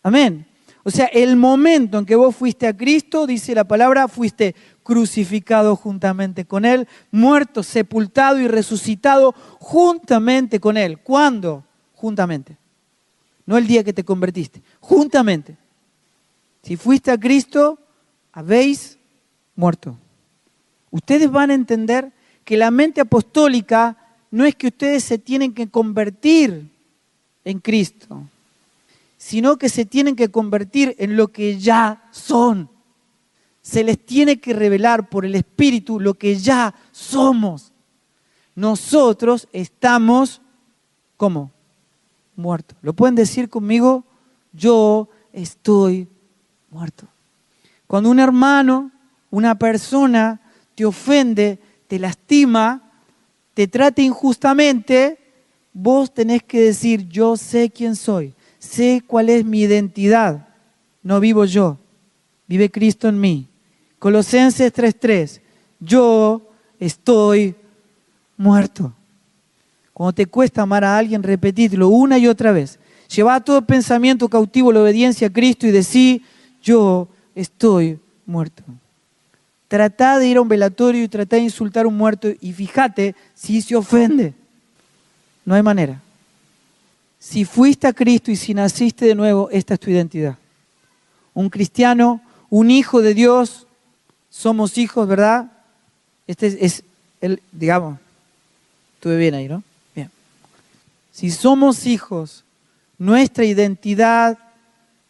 [0.02, 0.46] Amén.
[0.82, 5.76] O sea, el momento en que vos fuiste a Cristo, dice la palabra, fuiste crucificado
[5.76, 10.98] juntamente con Él, muerto, sepultado y resucitado juntamente con Él.
[10.98, 11.64] ¿Cuándo?
[11.94, 12.58] Juntamente.
[13.46, 15.56] No el día que te convertiste, juntamente.
[16.62, 17.78] Si fuiste a Cristo,
[18.30, 18.98] habéis
[19.56, 19.96] muerto.
[20.90, 22.12] Ustedes van a entender
[22.44, 24.03] que la mente apostólica
[24.34, 26.68] no es que ustedes se tienen que convertir
[27.44, 28.24] en Cristo,
[29.16, 32.68] sino que se tienen que convertir en lo que ya son.
[33.62, 37.70] Se les tiene que revelar por el Espíritu lo que ya somos.
[38.56, 40.40] Nosotros estamos,
[41.16, 41.52] ¿cómo?
[42.34, 42.76] Muertos.
[42.82, 44.02] ¿Lo pueden decir conmigo?
[44.52, 46.08] Yo estoy
[46.72, 47.06] muerto.
[47.86, 48.90] Cuando un hermano,
[49.30, 50.40] una persona
[50.74, 52.83] te ofende, te lastima,
[53.54, 55.18] te trate injustamente,
[55.72, 60.48] vos tenés que decir, yo sé quién soy, sé cuál es mi identidad,
[61.02, 61.78] no vivo yo,
[62.46, 63.48] vive Cristo en mí.
[63.98, 65.40] Colosenses 3:3,
[65.80, 66.42] yo
[66.78, 67.54] estoy
[68.36, 68.92] muerto.
[69.92, 72.78] Cuando te cuesta amar a alguien, repetidlo una y otra vez.
[73.14, 76.22] Lleva todo pensamiento cautivo la obediencia a Cristo y decí,
[76.60, 78.64] yo estoy muerto.
[79.74, 83.16] Trata de ir a un velatorio y trata de insultar a un muerto y fíjate
[83.34, 84.32] si se ofende.
[85.44, 86.00] No hay manera.
[87.18, 90.38] Si fuiste a Cristo y si naciste de nuevo, esta es tu identidad.
[91.32, 93.66] Un cristiano, un hijo de Dios,
[94.30, 95.50] somos hijos, ¿verdad?
[96.28, 96.84] Este es,
[97.20, 97.98] el, digamos,
[98.94, 99.64] estuve bien ahí, ¿no?
[99.92, 100.08] Bien.
[101.10, 102.44] Si somos hijos,
[102.96, 104.38] nuestra identidad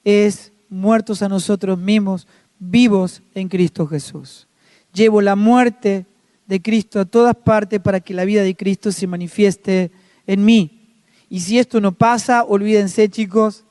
[0.05, 2.27] es muertos a nosotros mismos,
[2.59, 4.46] vivos en Cristo Jesús.
[4.95, 6.07] Llevo la muerte
[6.47, 9.91] de Cristo a todas partes para que la vida de Cristo se manifieste
[10.27, 10.93] en mí.
[11.29, 13.65] Y si esto no pasa, olvídense chicos,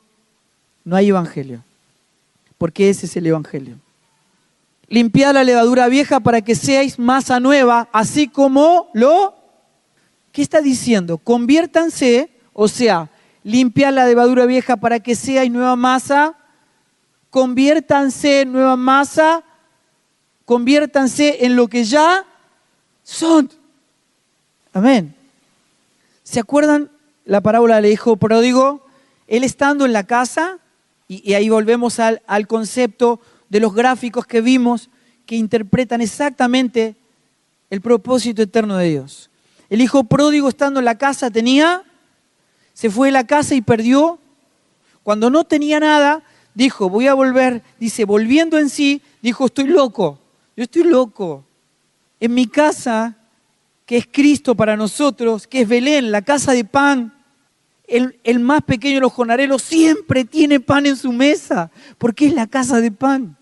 [0.83, 1.63] no hay evangelio.
[2.57, 3.77] Porque ese es el evangelio.
[4.87, 9.35] Limpiad la levadura vieja para que seáis masa nueva, así como lo...
[10.31, 11.19] ¿Qué está diciendo?
[11.19, 13.09] Conviértanse, o sea,
[13.43, 16.35] limpiad la levadura vieja para que seáis nueva masa,
[17.29, 19.43] conviértanse en nueva masa
[20.45, 22.25] conviértanse en lo que ya
[23.03, 23.49] son.
[24.73, 25.15] Amén.
[26.23, 26.89] ¿Se acuerdan
[27.25, 28.85] la parábola del hijo pródigo?
[29.27, 30.59] Él estando en la casa,
[31.07, 34.89] y, ahí volvemos al, al concepto de los gráficos que vimos
[35.25, 36.95] que interpretan exactamente
[37.69, 39.29] el propósito eterno de Dios.
[39.69, 41.83] El hijo pródigo estando en la casa tenía,
[42.73, 44.19] se fue de la casa y perdió.
[45.03, 50.19] Cuando no tenía nada, dijo, voy a volver, dice, volviendo en sí, dijo, estoy loco,
[50.55, 51.45] yo estoy loco.
[52.19, 53.17] En mi casa,
[53.85, 57.13] que es Cristo para nosotros, que es Belén, la casa de pan,
[57.87, 62.47] el, más pequeño de los jornaleros siempre tiene pan en su mesa, porque es la
[62.47, 63.37] casa de pan.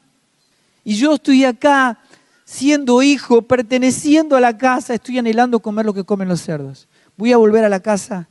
[0.83, 1.99] Y yo estoy acá
[2.43, 6.87] siendo hijo, perteneciendo a la casa, estoy anhelando comer lo que comen los cerdos.
[7.17, 8.27] Voy a volver a la casa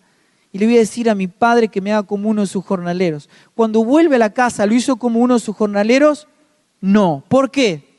[0.53, 2.65] y le voy a decir a mi padre que me haga como uno de sus
[2.65, 3.29] jornaleros.
[3.55, 6.27] Cuando vuelve a la casa, ¿lo hizo como uno de sus jornaleros?
[6.81, 7.25] No.
[7.29, 7.90] ¿Por qué?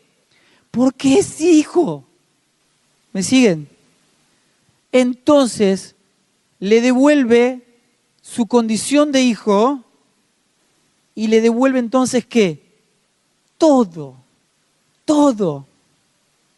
[0.71, 2.03] Porque es hijo.
[3.13, 3.67] ¿Me siguen?
[4.91, 5.95] Entonces
[6.60, 7.62] le devuelve
[8.21, 9.84] su condición de hijo
[11.15, 12.62] y le devuelve entonces qué?
[13.57, 14.15] Todo,
[15.05, 15.65] todo.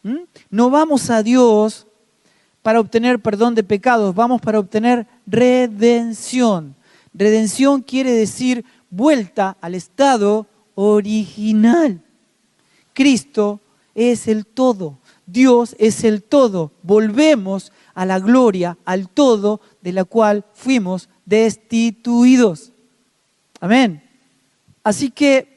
[0.04, 0.19] ¿Mm?
[0.49, 1.88] No vamos a Dios
[2.62, 6.76] para obtener perdón de pecados, vamos para obtener redención.
[7.13, 12.02] Redención quiere decir vuelta al estado original.
[12.93, 13.60] Cristo
[13.96, 16.72] es el todo, Dios es el todo.
[16.82, 22.72] Volvemos a la gloria, al todo de la cual fuimos destituidos.
[23.60, 24.04] Amén.
[24.84, 25.54] Así que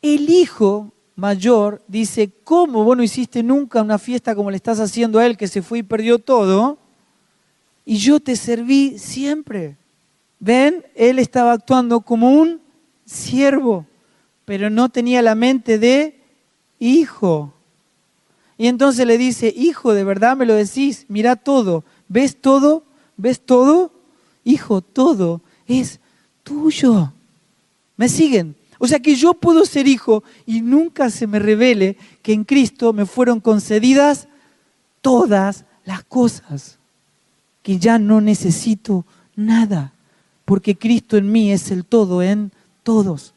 [0.00, 5.18] el Hijo mayor dice, ¿cómo vos no hiciste nunca una fiesta como le estás haciendo
[5.18, 6.78] a él que se fue y perdió todo?
[7.84, 9.76] Y yo te serví siempre.
[10.38, 10.84] ¿Ven?
[10.94, 12.60] Él estaba actuando como un
[13.04, 13.86] siervo,
[14.44, 16.20] pero no tenía la mente de
[16.78, 17.52] hijo.
[18.58, 22.84] Y entonces le dice, hijo, de verdad me lo decís, mira todo, ¿ves todo?
[23.16, 23.92] ¿Ves todo?
[24.44, 26.00] Hijo, todo es
[26.42, 27.12] tuyo.
[27.96, 28.56] ¿Me siguen?
[28.78, 32.92] O sea que yo puedo ser hijo y nunca se me revele que en Cristo
[32.92, 34.28] me fueron concedidas
[35.00, 36.78] todas las cosas,
[37.62, 39.92] que ya no necesito nada,
[40.44, 43.34] porque Cristo en mí es el todo en todos.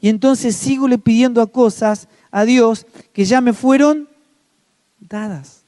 [0.00, 4.08] Y entonces sigo le pidiendo a cosas a Dios que ya me fueron
[5.00, 5.62] dadas.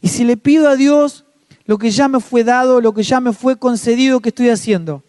[0.00, 1.24] Y si le pido a Dios
[1.64, 5.02] lo que ya me fue dado, lo que ya me fue concedido, ¿qué estoy haciendo?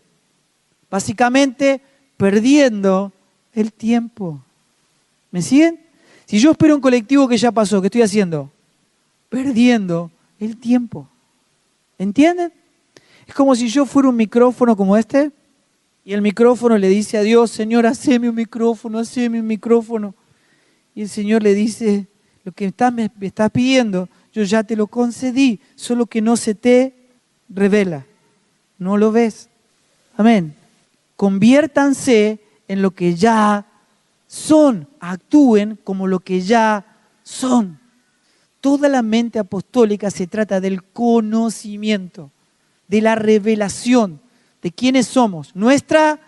[0.89, 1.81] Básicamente
[2.17, 3.11] perdiendo
[3.53, 4.41] el tiempo.
[5.31, 5.79] ¿Me siguen?
[6.25, 8.51] Si yo espero un colectivo que ya pasó, ¿qué estoy haciendo?
[9.29, 11.07] Perdiendo el tiempo.
[11.97, 12.53] ¿Entienden?
[13.27, 15.31] Es como si yo fuera un micrófono como este
[16.05, 20.13] y el micrófono le dice a Dios, Señor, haceme un micrófono, haceme un micrófono.
[20.93, 22.07] Y el Señor le dice,
[22.43, 26.93] lo que me estás pidiendo, yo ya te lo concedí, solo que no se te
[27.49, 28.05] revela.
[28.77, 29.49] No lo ves.
[30.17, 30.55] Amén
[31.23, 33.65] conviértanse en lo que ya
[34.27, 36.85] son, actúen como lo que ya
[37.23, 37.79] son.
[38.59, 42.29] Toda la mente apostólica se trata del conocimiento,
[42.89, 44.19] de la revelación
[44.61, 46.19] de quiénes somos, nuestra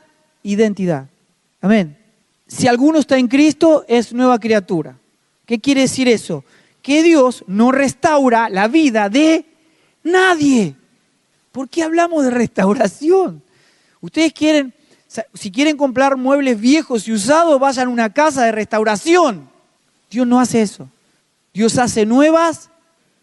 [0.44, 1.10] identidad.
[1.60, 1.98] Amén.
[2.48, 4.98] Si alguno está en Cristo, es nueva criatura.
[5.46, 6.44] ¿Qué quiere decir eso?
[6.82, 9.46] Que Dios no restaura la vida de
[10.04, 10.76] nadie.
[11.52, 13.42] ¿Por qué hablamos de restauración?
[14.02, 14.74] Ustedes quieren,
[15.34, 19.50] si quieren comprar muebles viejos y usados, vayan a una casa de restauración.
[20.10, 20.90] Dios no hace eso.
[21.54, 22.70] Dios hace nuevas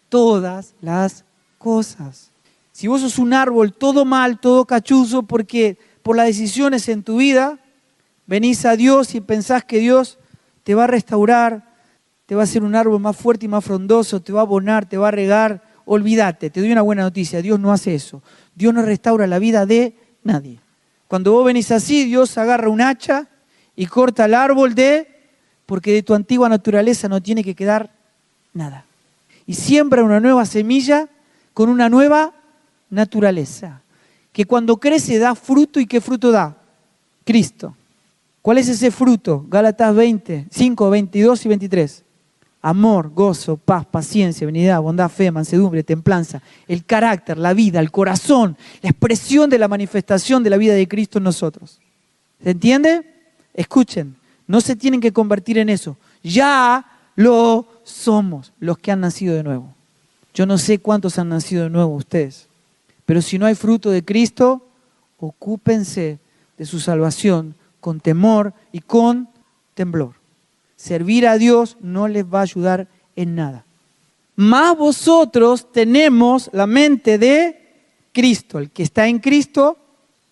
[0.09, 1.23] todas las
[1.57, 2.31] cosas.
[2.71, 7.17] Si vos sos un árbol todo mal, todo cachuzo, porque por las decisiones en tu
[7.17, 7.59] vida,
[8.25, 10.17] venís a Dios y pensás que Dios
[10.63, 11.72] te va a restaurar,
[12.33, 14.89] te va a hacer un árbol más fuerte y más frondoso, te va a abonar,
[14.89, 18.23] te va a regar, olvídate, te doy una buena noticia, Dios no hace eso.
[18.55, 20.57] Dios no restaura la vida de nadie.
[21.07, 23.27] Cuando vos venís así, Dios agarra un hacha
[23.75, 25.07] y corta el árbol de,
[25.67, 27.91] porque de tu antigua naturaleza no tiene que quedar
[28.51, 28.83] nada.
[29.45, 31.07] Y siembra una nueva semilla
[31.53, 32.33] con una nueva
[32.89, 33.83] naturaleza,
[34.31, 36.57] que cuando crece da fruto y qué fruto da?
[37.25, 37.77] Cristo.
[38.41, 39.45] ¿Cuál es ese fruto?
[39.47, 42.02] Gálatas 20, 5, 22 y 23
[42.63, 48.57] amor, gozo, paz, paciencia, venidad, bondad, fe, mansedumbre, templanza, el carácter, la vida, el corazón,
[48.81, 51.79] la expresión de la manifestación de la vida de Cristo en nosotros.
[52.41, 53.05] ¿Se entiende?
[53.53, 54.15] Escuchen,
[54.47, 55.97] no se tienen que convertir en eso.
[56.23, 59.75] Ya lo somos los que han nacido de nuevo.
[60.33, 62.47] Yo no sé cuántos han nacido de nuevo ustedes,
[63.05, 64.65] pero si no hay fruto de Cristo,
[65.19, 66.17] ocúpense
[66.57, 69.27] de su salvación con temor y con
[69.73, 70.22] temblor
[70.75, 73.65] servir a Dios no les va a ayudar en nada.
[74.35, 77.63] Más vosotros tenemos la mente de
[78.11, 78.59] Cristo.
[78.59, 79.77] El que está en Cristo,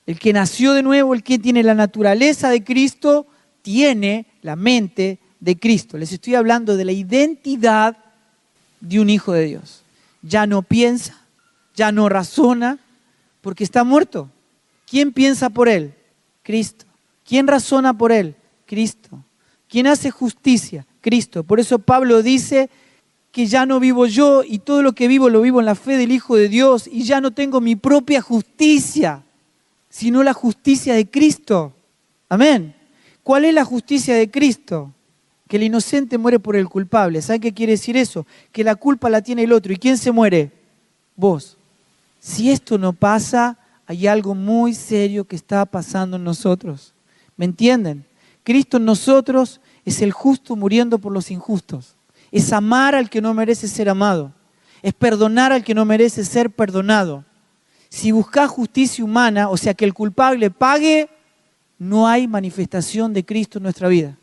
[0.05, 3.27] el que nació de nuevo, el que tiene la naturaleza de Cristo,
[3.61, 5.97] tiene la mente de Cristo.
[5.97, 7.97] Les estoy hablando de la identidad
[8.79, 9.83] de un hijo de Dios.
[10.21, 11.21] Ya no piensa,
[11.75, 12.79] ya no razona,
[13.41, 14.29] porque está muerto.
[14.89, 15.93] ¿Quién piensa por él?
[16.43, 16.85] Cristo.
[17.25, 18.35] ¿Quién razona por él?
[18.65, 19.23] Cristo.
[19.71, 20.85] ¿Quién hace justicia?
[20.99, 21.43] Cristo.
[21.45, 22.69] Por eso Pablo dice
[23.31, 25.95] que ya no vivo yo y todo lo que vivo lo vivo en la fe
[25.95, 29.23] del Hijo de Dios y ya no tengo mi propia justicia,
[29.89, 31.71] sino la justicia de Cristo.
[32.27, 32.75] Amén.
[33.23, 34.91] ¿Cuál es la justicia de Cristo?
[35.47, 37.21] Que el inocente muere por el culpable.
[37.21, 38.27] ¿Saben qué quiere decir eso?
[38.51, 39.71] Que la culpa la tiene el otro.
[39.71, 40.51] ¿Y quién se muere?
[41.15, 41.55] Vos.
[42.19, 43.57] Si esto no pasa,
[43.87, 46.93] hay algo muy serio que está pasando en nosotros.
[47.37, 48.05] ¿Me entienden?
[48.43, 51.95] Cristo en nosotros es el justo muriendo por los injustos.
[52.31, 54.31] Es amar al que no merece ser amado.
[54.81, 57.23] Es perdonar al que no merece ser perdonado.
[57.89, 61.09] Si buscas justicia humana, o sea, que el culpable pague,
[61.77, 64.17] no hay manifestación de Cristo en nuestra vida.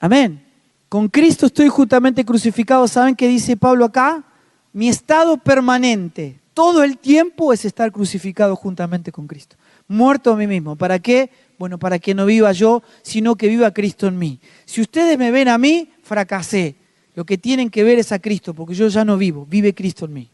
[0.00, 0.44] Amén.
[0.88, 2.86] Con Cristo estoy justamente crucificado.
[2.88, 4.24] ¿Saben qué dice Pablo acá?
[4.72, 9.56] Mi estado permanente, todo el tiempo es estar crucificado juntamente con Cristo.
[9.86, 10.76] Muerto a mí mismo.
[10.76, 11.30] ¿Para qué?
[11.58, 14.40] Bueno, para que no viva yo, sino que viva Cristo en mí.
[14.64, 16.74] Si ustedes me ven a mí, fracasé.
[17.14, 20.06] Lo que tienen que ver es a Cristo, porque yo ya no vivo, vive Cristo
[20.06, 20.30] en mí.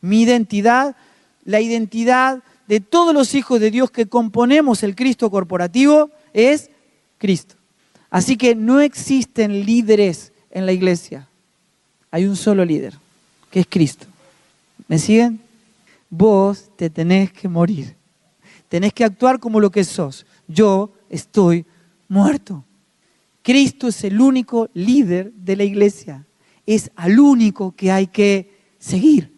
[0.00, 0.96] Mi identidad,
[1.44, 6.70] la identidad de todos los hijos de Dios que componemos el Cristo corporativo es
[7.18, 7.54] Cristo.
[8.10, 11.28] Así que no existen líderes en la iglesia.
[12.10, 12.94] Hay un solo líder,
[13.50, 14.06] que es Cristo.
[14.88, 15.40] ¿Me siguen?
[16.10, 17.94] Vos te tenés que morir.
[18.68, 20.26] Tenés que actuar como lo que sos.
[20.48, 21.64] Yo estoy
[22.08, 22.64] muerto.
[23.42, 26.24] Cristo es el único líder de la iglesia.
[26.66, 29.32] Es al único que hay que seguir.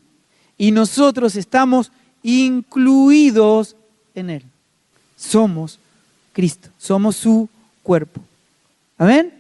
[0.57, 1.93] Y nosotros estamos
[2.23, 3.77] incluidos
[4.15, 4.43] en Él.
[5.17, 5.79] Somos
[6.33, 7.49] Cristo, somos su
[7.83, 8.21] cuerpo.
[8.97, 9.33] Amén.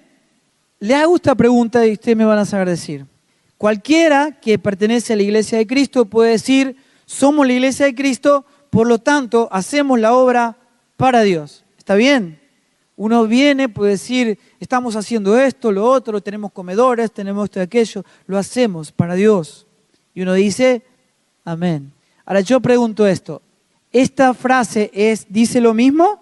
[0.80, 3.04] Le hago esta pregunta y ustedes me van a saber decir.
[3.56, 6.76] Cualquiera que pertenece a la iglesia de Cristo puede decir,
[7.06, 10.56] somos la iglesia de Cristo, por lo tanto hacemos la obra
[10.98, 11.64] para Dios.
[11.78, 12.40] ¿Está bien?
[12.96, 18.04] Uno viene, puede decir, estamos haciendo esto, lo otro, tenemos comedores, tenemos esto y aquello,
[18.26, 19.66] lo hacemos para Dios.
[20.12, 20.82] Y uno dice,
[21.44, 21.92] amén.
[22.26, 23.40] Ahora yo pregunto esto,
[23.92, 26.20] ¿esta frase es, dice lo mismo?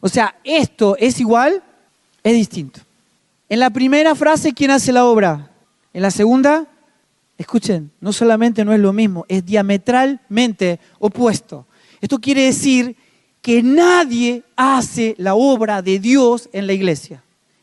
[0.00, 1.62] O sea, ¿esto es igual?
[2.22, 2.80] Es distinto.
[3.48, 5.50] En la primera frase, ¿quién hace la obra?
[5.94, 6.66] En la segunda,
[7.38, 11.66] escuchen, no solamente no es lo mismo, es diametralmente opuesto.
[12.02, 12.96] Esto quiere decir
[13.44, 17.22] que nadie hace la obra de Dios en la iglesia.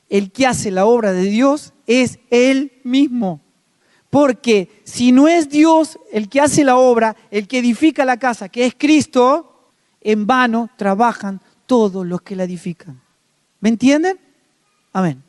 [0.10, 3.42] El que hace la obra de Dios es Él mismo.
[4.12, 8.48] Porque si no es Dios el que hace la obra, el que edifica la casa,
[8.48, 13.02] que es Cristo, en vano trabajan todos los que la edifican.
[13.60, 14.20] ¿Me entienden?
[14.94, 15.24] Amén.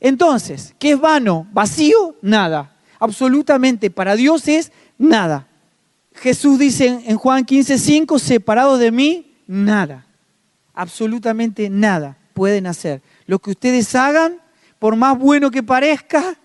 [0.00, 1.46] Entonces, ¿qué es vano?
[1.52, 2.16] ¿Vacío?
[2.22, 2.74] Nada.
[2.98, 5.46] Absolutamente para Dios es nada.
[6.14, 10.06] Jesús dice en Juan 15, 5, separado de mí, nada,
[10.74, 13.02] absolutamente nada pueden hacer.
[13.26, 14.40] Lo que ustedes hagan,
[14.78, 16.38] por más bueno que parezca,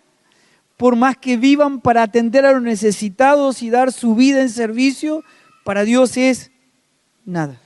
[0.75, 5.23] por más que vivan para atender a los necesitados y dar su vida en servicio,
[5.63, 6.49] para Dios es
[7.25, 7.61] nada.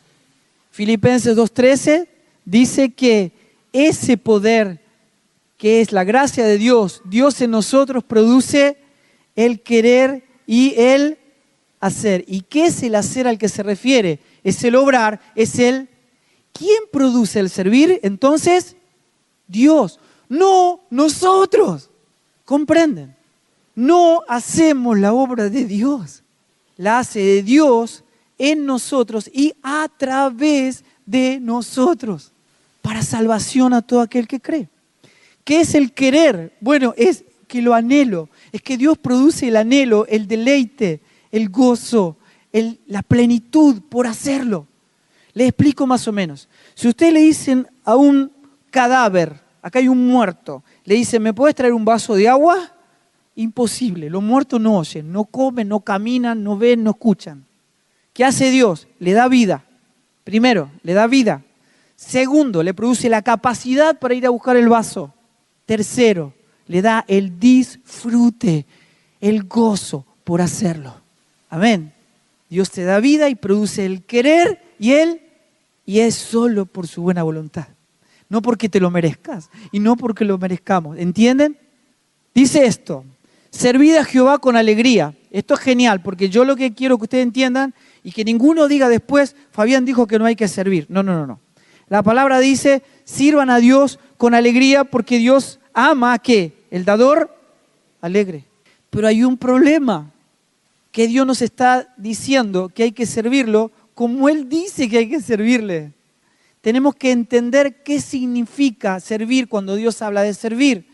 [0.72, 2.08] Filipenses 2.13
[2.44, 3.32] dice que
[3.72, 4.82] ese poder
[5.58, 8.76] que es la gracia de Dios, Dios en nosotros produce
[9.38, 11.18] el querer y el
[11.80, 12.26] hacer.
[12.28, 14.20] ¿Y qué es el hacer al que se refiere?
[14.44, 15.90] Es el obrar, es el...
[16.54, 18.00] ¿Quién produce el servir?
[18.04, 18.76] Entonces,
[19.48, 21.90] Dios, no nosotros.
[22.46, 23.16] ¿Comprenden?
[23.76, 26.24] No hacemos la obra de Dios,
[26.78, 28.04] la hace de Dios
[28.38, 32.32] en nosotros y a través de nosotros,
[32.82, 34.68] para salvación a todo aquel que cree.
[35.44, 36.56] ¿Qué es el querer?
[36.60, 41.02] Bueno, es que lo anhelo, es que Dios produce el anhelo, el deleite,
[41.32, 42.18] el gozo,
[42.52, 44.68] la plenitud por hacerlo.
[45.34, 46.50] Le explico más o menos.
[46.74, 48.32] Si usted le dicen a un
[48.70, 52.74] cadáver, acá hay un muerto, le dicen, ¿me puedes traer un vaso de agua?
[53.36, 57.46] Imposible, los muertos no oyen, no comen, no caminan, no ven, no escuchan.
[58.14, 58.88] ¿Qué hace Dios?
[59.00, 59.64] Le da vida.
[60.24, 61.44] Primero, le da vida.
[61.96, 65.14] Segundo, le produce la capacidad para ir a buscar el vaso.
[65.66, 66.34] Tercero,
[66.68, 68.66] le da el disfrute,
[69.22, 70.96] el gozo por hacerlo.
[71.50, 71.94] Amén.
[72.50, 75.22] Dios te da vida y produce el querer y Él,
[75.86, 77.68] y es solo por su buena voluntad.
[78.28, 80.98] No porque te lo merezcas y no porque lo merezcamos.
[80.98, 81.58] ¿Entienden?
[82.34, 83.04] Dice esto,
[83.50, 85.16] servid a Jehová con alegría.
[85.32, 87.74] Esto es genial, porque yo lo que quiero que ustedes entiendan
[88.04, 90.86] y que ninguno diga después, Fabián dijo que no hay que servir.
[90.90, 91.40] No, no, no, no.
[91.88, 96.54] La palabra dice, sirvan a Dios con alegría porque Dios ama a qué?
[96.70, 97.36] El dador
[98.02, 98.46] alegre.
[98.90, 100.12] Pero hay un problema,
[100.92, 105.22] que Dios nos está diciendo que hay que servirlo como Él dice que hay que
[105.22, 105.94] servirle.
[106.62, 110.88] Tenemos que entender qué significa servir cuando Dios habla de servir.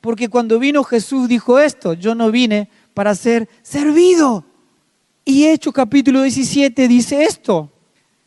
[0.00, 4.44] Porque cuando vino Jesús dijo esto, yo no vine para ser servido.
[5.24, 7.70] Y Hechos capítulo 17 dice esto,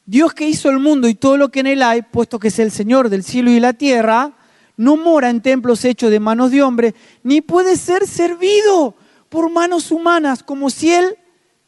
[0.06, 2.60] Dios que hizo el mundo y todo lo que en él hay, puesto que es
[2.60, 4.34] el Señor del cielo y la tierra,
[4.78, 8.96] no mora en templos hechos de manos de hombre, ni puede ser servido
[9.32, 11.18] por manos humanas, como si él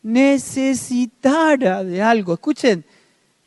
[0.01, 2.33] necesitara de algo.
[2.33, 2.83] Escuchen,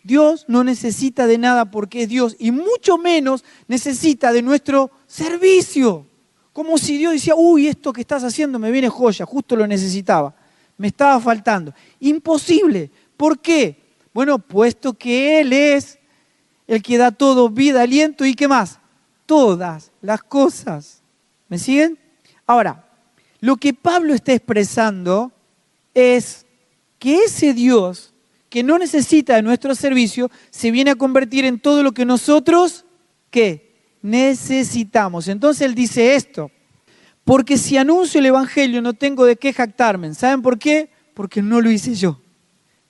[0.02, 6.06] Dios no necesita de nada porque es Dios y mucho menos necesita de nuestro servicio.
[6.54, 10.34] Como si Dios decía, uy, esto que estás haciendo me viene joya, justo lo necesitaba,
[10.78, 11.74] me estaba faltando.
[12.00, 12.90] Imposible.
[13.18, 13.98] ¿Por qué?
[14.14, 15.98] Bueno, puesto que Él es
[16.66, 18.78] el que da todo vida, aliento y qué más.
[19.26, 21.02] Todas las cosas.
[21.50, 21.98] ¿Me siguen?
[22.46, 22.85] Ahora,
[23.46, 25.30] lo que Pablo está expresando
[25.94, 26.44] es
[26.98, 28.12] que ese Dios
[28.48, 32.86] que no necesita de nuestro servicio se viene a convertir en todo lo que nosotros,
[33.30, 33.72] ¿qué?
[34.02, 35.28] Necesitamos.
[35.28, 36.50] Entonces él dice esto,
[37.22, 40.12] porque si anuncio el Evangelio no tengo de qué jactarme.
[40.14, 40.90] ¿Saben por qué?
[41.14, 42.20] Porque no lo hice yo.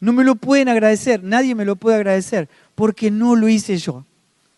[0.00, 4.06] No me lo pueden agradecer, nadie me lo puede agradecer, porque no lo hice yo.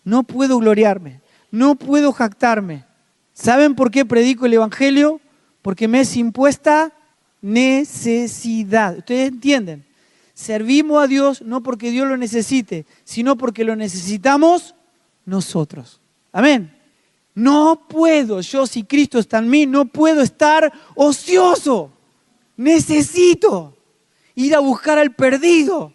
[0.04, 2.84] No puedo gloriarme, no puedo jactarme.
[3.32, 5.20] ¿Saben por qué predico el Evangelio?
[5.62, 6.92] Porque me es impuesta
[7.40, 8.98] necesidad.
[8.98, 9.84] ¿Ustedes entienden?
[10.34, 14.74] Servimos a Dios no porque Dios lo necesite, sino porque lo necesitamos
[15.24, 16.00] nosotros.
[16.32, 16.74] Amén.
[17.34, 21.92] No puedo, yo si Cristo está en mí, no puedo estar ocioso.
[22.56, 23.76] Necesito
[24.34, 25.92] ir a buscar al perdido.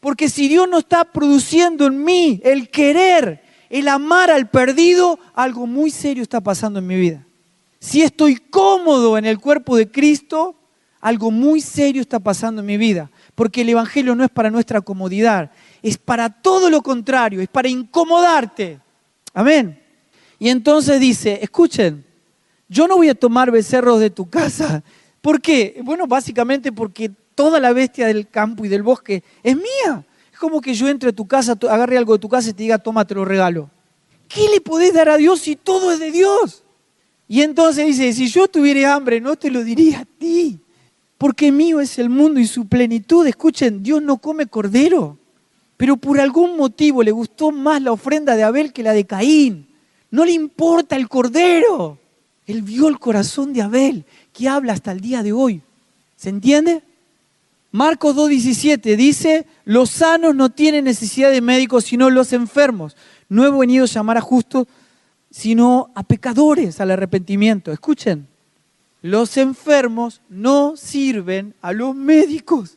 [0.00, 5.66] Porque si Dios no está produciendo en mí el querer, el amar al perdido, algo
[5.66, 7.26] muy serio está pasando en mi vida.
[7.80, 10.54] Si estoy cómodo en el cuerpo de Cristo,
[11.00, 13.10] algo muy serio está pasando en mi vida.
[13.34, 15.50] Porque el Evangelio no es para nuestra comodidad,
[15.82, 18.78] es para todo lo contrario, es para incomodarte.
[19.32, 19.80] Amén.
[20.38, 22.04] Y entonces dice, escuchen,
[22.68, 24.82] yo no voy a tomar becerros de tu casa.
[25.22, 25.80] ¿Por qué?
[25.82, 30.04] Bueno, básicamente porque toda la bestia del campo y del bosque es mía.
[30.30, 32.62] Es como que yo entre a tu casa, agarre algo de tu casa y te
[32.62, 33.70] diga, toma, te lo regalo.
[34.28, 36.62] ¿Qué le podés dar a Dios si todo es de Dios?
[37.32, 40.58] Y entonces dice, si yo tuviera hambre, no te lo diría a ti,
[41.16, 43.24] porque mío es el mundo y su plenitud.
[43.24, 45.16] Escuchen, Dios no come cordero,
[45.76, 49.68] pero por algún motivo le gustó más la ofrenda de Abel que la de Caín.
[50.10, 52.00] No le importa el cordero.
[52.48, 55.62] Él vio el corazón de Abel, que habla hasta el día de hoy.
[56.16, 56.82] ¿Se entiende?
[57.70, 62.96] Marcos 2.17 dice, los sanos no tienen necesidad de médicos, sino los enfermos.
[63.28, 64.66] No he venido a llamar a justos,
[65.30, 67.72] sino a pecadores al arrepentimiento.
[67.72, 68.26] Escuchen,
[69.02, 72.76] los enfermos no sirven a los médicos.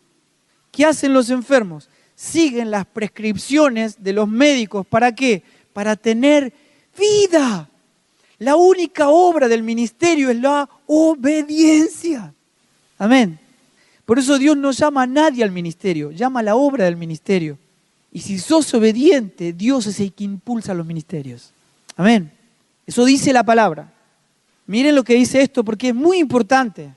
[0.72, 1.89] ¿Qué hacen los enfermos?
[2.16, 4.86] Siguen las prescripciones de los médicos.
[4.86, 5.43] ¿Para qué?
[5.74, 6.54] Para tener
[6.97, 7.70] vida.
[8.39, 12.34] La única obra del ministerio es la obediencia.
[12.97, 13.39] Amén.
[14.06, 17.58] Por eso Dios no llama a nadie al ministerio, llama a la obra del ministerio.
[18.12, 21.51] Y si sos obediente, Dios es el que impulsa los ministerios.
[21.95, 22.32] Amén.
[22.86, 23.93] Eso dice la palabra.
[24.65, 26.93] Miren lo que dice esto porque es muy importante.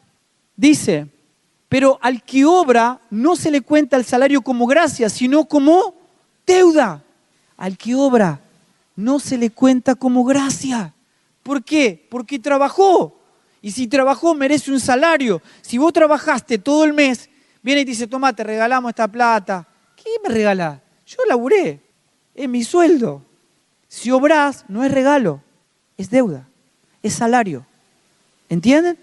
[0.56, 1.08] Dice,
[1.68, 5.94] pero al que obra no se le cuenta el salario como gracia, sino como
[6.46, 7.02] deuda.
[7.56, 8.40] Al que obra
[8.94, 10.94] no se le cuenta como gracia.
[11.42, 12.06] ¿Por qué?
[12.10, 13.20] Porque trabajó.
[13.60, 15.42] Y si trabajó, merece un salario.
[15.60, 17.28] Si vos trabajaste todo el mes,
[17.62, 19.66] viene y dice, toma, te regalamos esta plata.
[19.96, 20.82] ¿Qué me regala?
[21.06, 21.80] Yo laburé.
[22.34, 23.22] Es mi sueldo.
[23.88, 25.42] Si obrás, no es regalo,
[25.96, 26.48] es deuda,
[27.02, 27.66] es salario.
[28.48, 28.98] ¿Entienden?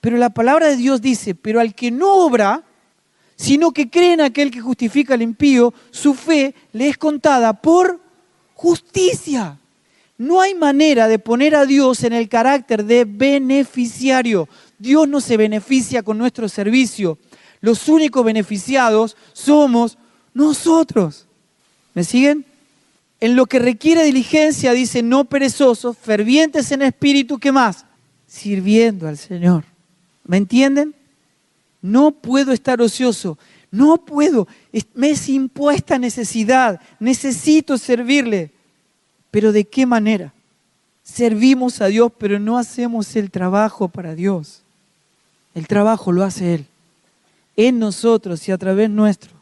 [0.00, 2.62] Pero la palabra de Dios dice, pero al que no obra,
[3.36, 8.00] sino que cree en aquel que justifica al impío, su fe le es contada por
[8.54, 9.58] justicia.
[10.18, 14.48] No hay manera de poner a Dios en el carácter de beneficiario.
[14.78, 17.18] Dios no se beneficia con nuestro servicio.
[17.62, 19.96] Los únicos beneficiados somos
[20.34, 21.26] nosotros.
[21.94, 22.44] ¿Me siguen?
[23.20, 27.84] En lo que requiere diligencia, dice, no perezosos, fervientes en espíritu, ¿qué más?
[28.26, 29.64] Sirviendo al Señor.
[30.24, 30.94] ¿Me entienden?
[31.82, 33.38] No puedo estar ocioso.
[33.70, 34.48] No puedo.
[34.94, 36.80] Me es impuesta necesidad.
[36.98, 38.50] Necesito servirle.
[39.30, 40.32] Pero ¿de qué manera?
[41.02, 44.62] Servimos a Dios, pero no hacemos el trabajo para Dios.
[45.54, 46.66] El trabajo lo hace Él,
[47.56, 49.39] en nosotros y a través nuestro.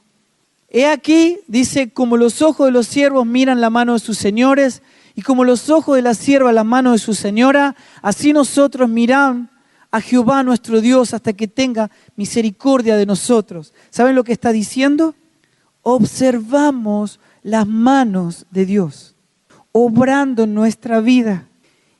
[0.71, 4.83] He aquí, dice, como los ojos de los siervos miran la mano de sus señores
[5.15, 9.51] y como los ojos de la sierva la mano de su señora, así nosotros miran
[9.91, 13.73] a Jehová nuestro Dios hasta que tenga misericordia de nosotros.
[13.91, 15.15] ¿Saben lo que está diciendo?
[15.83, 19.15] Observamos las manos de Dios
[19.73, 21.49] obrando en nuestra vida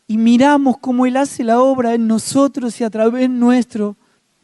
[0.07, 3.97] y miramos cómo Él hace la obra en nosotros y a través nuestro,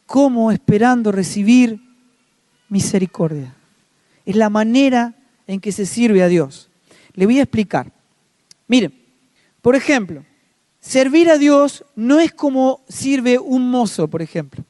[0.06, 1.80] como esperando recibir
[2.68, 3.54] misericordia.
[4.24, 5.14] Es la manera
[5.46, 6.70] en que se sirve a Dios.
[7.14, 7.92] Le voy a explicar.
[8.66, 8.94] Miren,
[9.62, 10.24] por ejemplo,
[10.80, 14.64] servir a Dios no es como sirve un mozo, por ejemplo.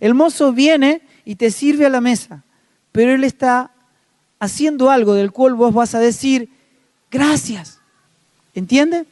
[0.00, 2.44] El mozo viene y te sirve a la mesa,
[2.90, 3.70] pero él está
[4.38, 6.48] haciendo algo del cual vos vas a decir,
[7.10, 7.78] gracias.
[8.54, 9.06] ¿Entiende?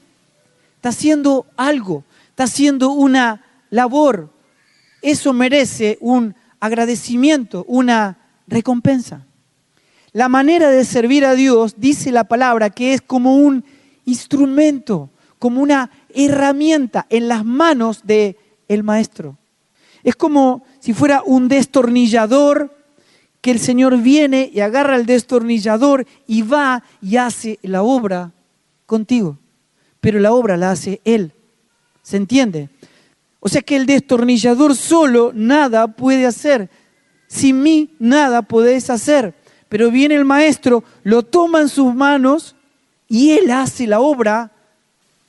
[0.81, 4.31] está haciendo algo, está haciendo una labor.
[5.03, 8.17] Eso merece un agradecimiento, una
[8.47, 9.27] recompensa.
[10.13, 13.65] La manera de servir a Dios, dice la palabra, que es como un
[14.05, 18.37] instrumento, como una herramienta en las manos del
[18.69, 19.37] el maestro.
[20.03, 22.77] Es como si fuera un destornillador
[23.41, 28.33] que el Señor viene y agarra el destornillador y va y hace la obra
[28.87, 29.39] contigo
[30.01, 31.33] pero la obra la hace Él.
[32.03, 32.71] ¿Se entiende?
[33.39, 36.71] O sea que el destornillador solo nada puede hacer.
[37.27, 39.35] Sin mí nada podés hacer.
[39.71, 42.57] Pero viene el maestro, lo toma en sus manos
[43.09, 44.51] y Él hace la obra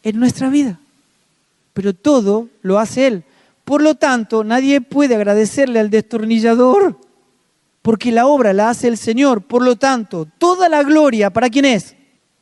[0.02, 0.80] en nuestra vida.
[1.74, 3.24] Pero todo lo hace Él.
[3.64, 7.00] Por lo tanto, nadie puede agradecerle al destornillador,
[7.84, 9.44] porque la obra la hace el Señor.
[9.44, 11.96] Por lo tanto, toda la gloria, ¿para quién es?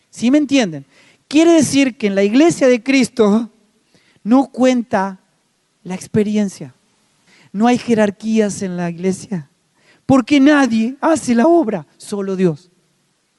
[0.09, 0.85] ¿Sí me entienden?
[1.27, 3.49] Quiere decir que en la iglesia de Cristo
[4.23, 5.19] no cuenta
[5.83, 6.73] la experiencia.
[7.51, 9.48] No hay jerarquías en la iglesia.
[10.09, 12.71] Porque nadie hace la obra, solo Dios.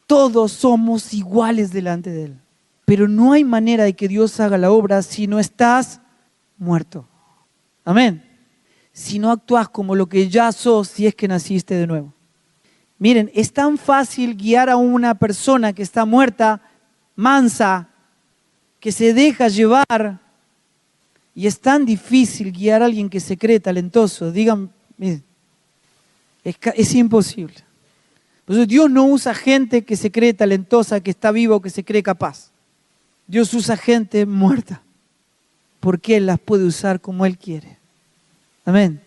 [0.07, 2.41] Todos somos iguales delante de Él.
[2.85, 6.01] Pero no hay manera de que Dios haga la obra si no estás
[6.59, 7.09] muerto.
[7.85, 8.25] Amén.
[8.93, 12.15] Si no actúas como lo que ya sos si es que naciste de nuevo.
[13.01, 16.63] Miren, es tan fácil guiar a una persona que está muerta
[17.17, 17.89] mansa,
[18.79, 20.21] que se deja llevar.
[21.35, 24.31] Y es tan difícil guiar a alguien que se cree talentoso.
[24.31, 24.71] Digan,
[26.45, 27.57] es, imposible.
[28.47, 32.03] Dios no usa gente que se cree talentosa, que está viva o que se cree
[32.03, 32.51] capaz.
[33.27, 34.83] Dios usa gente muerta.
[35.79, 37.79] Porque Él las puede usar como Él quiere.
[38.65, 39.01] Amén.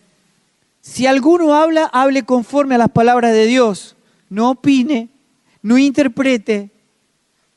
[0.80, 3.96] Si alguno habla, hable conforme a las palabras de Dios.
[4.28, 5.08] No opine,
[5.62, 6.70] no interprete,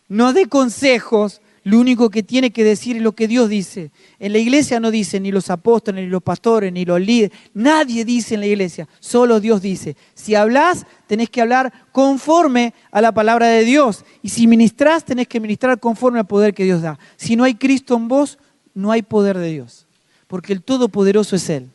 [0.07, 3.91] no dé consejos, lo único que tiene que decir es lo que Dios dice.
[4.19, 7.37] En la iglesia no dice ni los apóstoles, ni los pastores, ni los líderes.
[7.53, 9.97] Nadie dice en la iglesia, solo Dios dice.
[10.13, 14.05] Si hablas, tenés que hablar conforme a la palabra de Dios.
[14.21, 16.97] Y si ministrás, tenés que ministrar conforme al poder que Dios da.
[17.17, 18.37] Si no hay Cristo en vos,
[18.73, 19.87] no hay poder de Dios.
[20.27, 21.69] Porque el Todopoderoso es Él.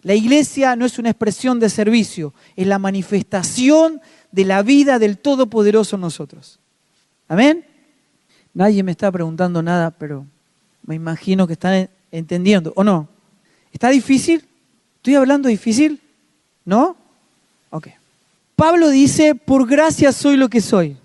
[0.00, 4.00] La iglesia no es una expresión de servicio, es la manifestación
[4.30, 6.60] de la vida del Todopoderoso en nosotros.
[7.28, 7.66] Amén.
[8.54, 10.26] Nadie me está preguntando nada, pero
[10.84, 12.72] me imagino que están entendiendo.
[12.76, 13.08] ¿O no?
[13.72, 14.44] ¿Está difícil?
[14.96, 16.00] ¿Estoy hablando difícil?
[16.64, 16.96] ¿No?
[17.70, 17.88] Ok.
[18.54, 20.96] Pablo dice, por gracia soy lo que soy.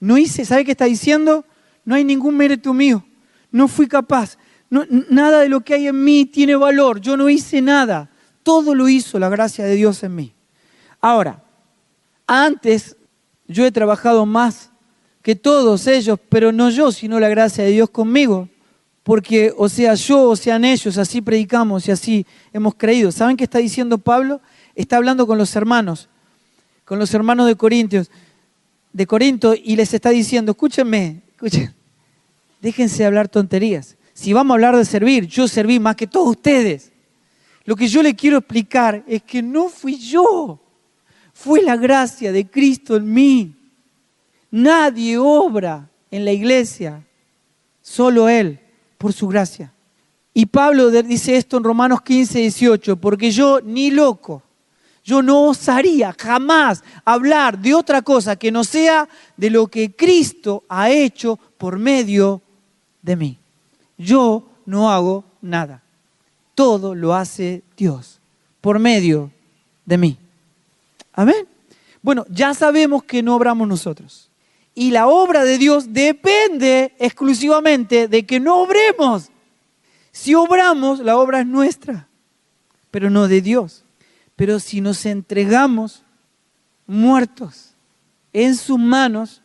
[0.00, 1.44] No hice, ¿sabe qué está diciendo?
[1.84, 3.04] No hay ningún mérito mío.
[3.50, 4.38] No fui capaz.
[4.70, 7.00] nada de lo que hay en mí tiene valor.
[7.00, 8.10] Yo no hice nada.
[8.42, 10.32] Todo lo hizo la gracia de Dios en mí.
[11.00, 11.42] Ahora,
[12.26, 12.96] antes
[13.46, 14.70] yo he trabajado más
[15.26, 18.48] que todos ellos, pero no yo, sino la gracia de Dios conmigo.
[19.02, 23.10] Porque o sea yo o sean ellos, así predicamos y así hemos creído.
[23.10, 24.40] ¿Saben qué está diciendo Pablo?
[24.76, 26.08] Está hablando con los hermanos,
[26.84, 28.08] con los hermanos de Corintios,
[28.92, 31.74] de Corinto, y les está diciendo, escúchenme, escuchen,
[32.62, 33.96] déjense hablar tonterías.
[34.14, 36.92] Si vamos a hablar de servir, yo serví más que todos ustedes.
[37.64, 40.60] Lo que yo le quiero explicar es que no fui yo,
[41.34, 43.55] fue la gracia de Cristo en mí.
[44.50, 47.04] Nadie obra en la iglesia,
[47.82, 48.60] solo Él,
[48.98, 49.72] por su gracia.
[50.32, 54.42] Y Pablo dice esto en Romanos 15, 18, porque yo ni loco,
[55.02, 60.64] yo no osaría jamás hablar de otra cosa que no sea de lo que Cristo
[60.68, 62.42] ha hecho por medio
[63.02, 63.38] de mí.
[63.96, 65.82] Yo no hago nada.
[66.54, 68.20] Todo lo hace Dios
[68.60, 69.30] por medio
[69.84, 70.18] de mí.
[71.12, 71.46] Amén.
[72.02, 74.25] Bueno, ya sabemos que no obramos nosotros.
[74.78, 79.30] Y la obra de Dios depende exclusivamente de que no obremos.
[80.12, 82.08] Si obramos, la obra es nuestra.
[82.90, 83.84] pero no de Dios.
[84.36, 86.02] Pero si nos entregamos
[86.86, 87.74] muertos
[88.32, 89.42] en sus manos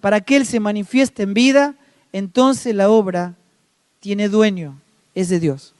[0.00, 1.74] para que Él se manifieste en vida,
[2.12, 3.36] entonces la obra
[4.00, 4.80] tiene dueño,
[5.14, 5.74] es de Dios.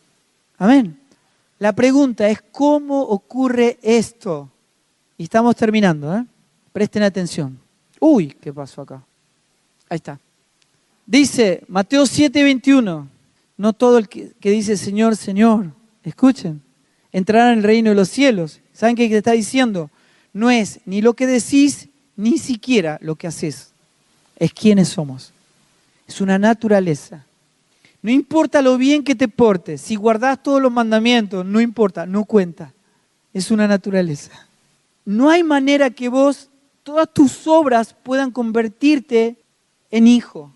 [0.58, 0.98] Amén.
[1.58, 4.50] La pregunta es, ¿cómo ocurre esto?
[5.16, 6.24] Y estamos terminando, ¿eh?
[6.72, 7.63] Presten atención.
[8.06, 9.02] Uy, ¿qué pasó acá?
[9.88, 10.20] Ahí está.
[11.06, 13.08] Dice Mateo 7:21,
[13.56, 15.70] no todo el que, dice Señor, Señor,
[16.02, 16.60] escuchen,
[17.12, 18.60] entrará en el reino de los cielos.
[18.74, 19.88] ¿Saben qué te está diciendo?
[20.34, 23.72] No es ni lo que decís, ni siquiera lo que haces.
[24.36, 25.32] Es quienes somos.
[26.06, 27.24] Es una naturaleza.
[28.02, 32.26] No importa lo bien que te portes, si guardas todos los mandamientos, no importa, no
[32.26, 32.74] cuenta.
[33.32, 34.46] Es una naturaleza.
[35.06, 36.50] No hay manera que vos,
[36.84, 39.42] todas tus obras puedan convertirte
[39.90, 40.52] en hijo.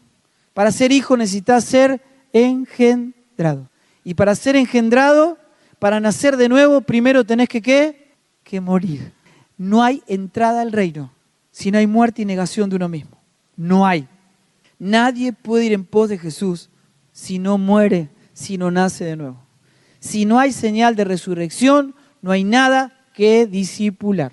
[0.55, 2.01] Para ser hijo necesitas ser
[2.33, 3.68] engendrado.
[4.05, 5.39] Y para ser engendrado,
[5.79, 8.14] para nacer de nuevo, primero tenés que ¿qué?
[8.45, 9.12] Que morir.
[9.57, 11.11] No hay entrada al reino
[11.51, 13.18] si no hay muerte y negación de uno mismo.
[13.57, 14.07] No hay.
[14.79, 16.68] Nadie puede ir en pos de Jesús
[17.12, 19.43] si no muere, si no nace de nuevo.
[19.99, 24.33] Si no hay señal de resurrección, no hay nada que disipular.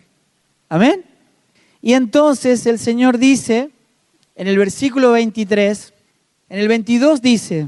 [0.69, 1.04] Amén.
[1.85, 3.69] Y entonces el Señor dice,
[4.35, 5.93] en el versículo 23,
[6.49, 7.67] en el 22 dice,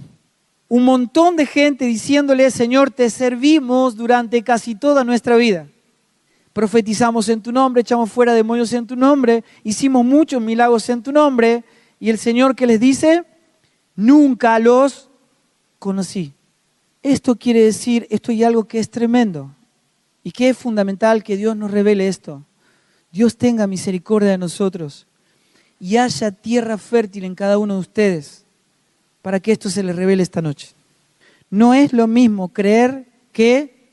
[0.68, 5.68] un montón de gente diciéndole, Señor, te servimos durante casi toda nuestra vida.
[6.52, 11.12] Profetizamos en tu nombre, echamos fuera demonios en tu nombre, hicimos muchos milagros en tu
[11.12, 11.64] nombre.
[12.00, 13.24] Y el Señor que les dice,
[13.96, 15.12] nunca los
[15.78, 16.34] conocí.
[17.04, 19.52] Esto quiere decir, esto hay algo que es tremendo
[20.24, 22.44] y que es fundamental que Dios nos revele esto.
[23.12, 25.08] Dios tenga misericordia de nosotros
[25.80, 28.46] y haya tierra fértil en cada uno de ustedes
[29.22, 30.70] para que esto se les revele esta noche.
[31.50, 33.90] No es lo mismo creer que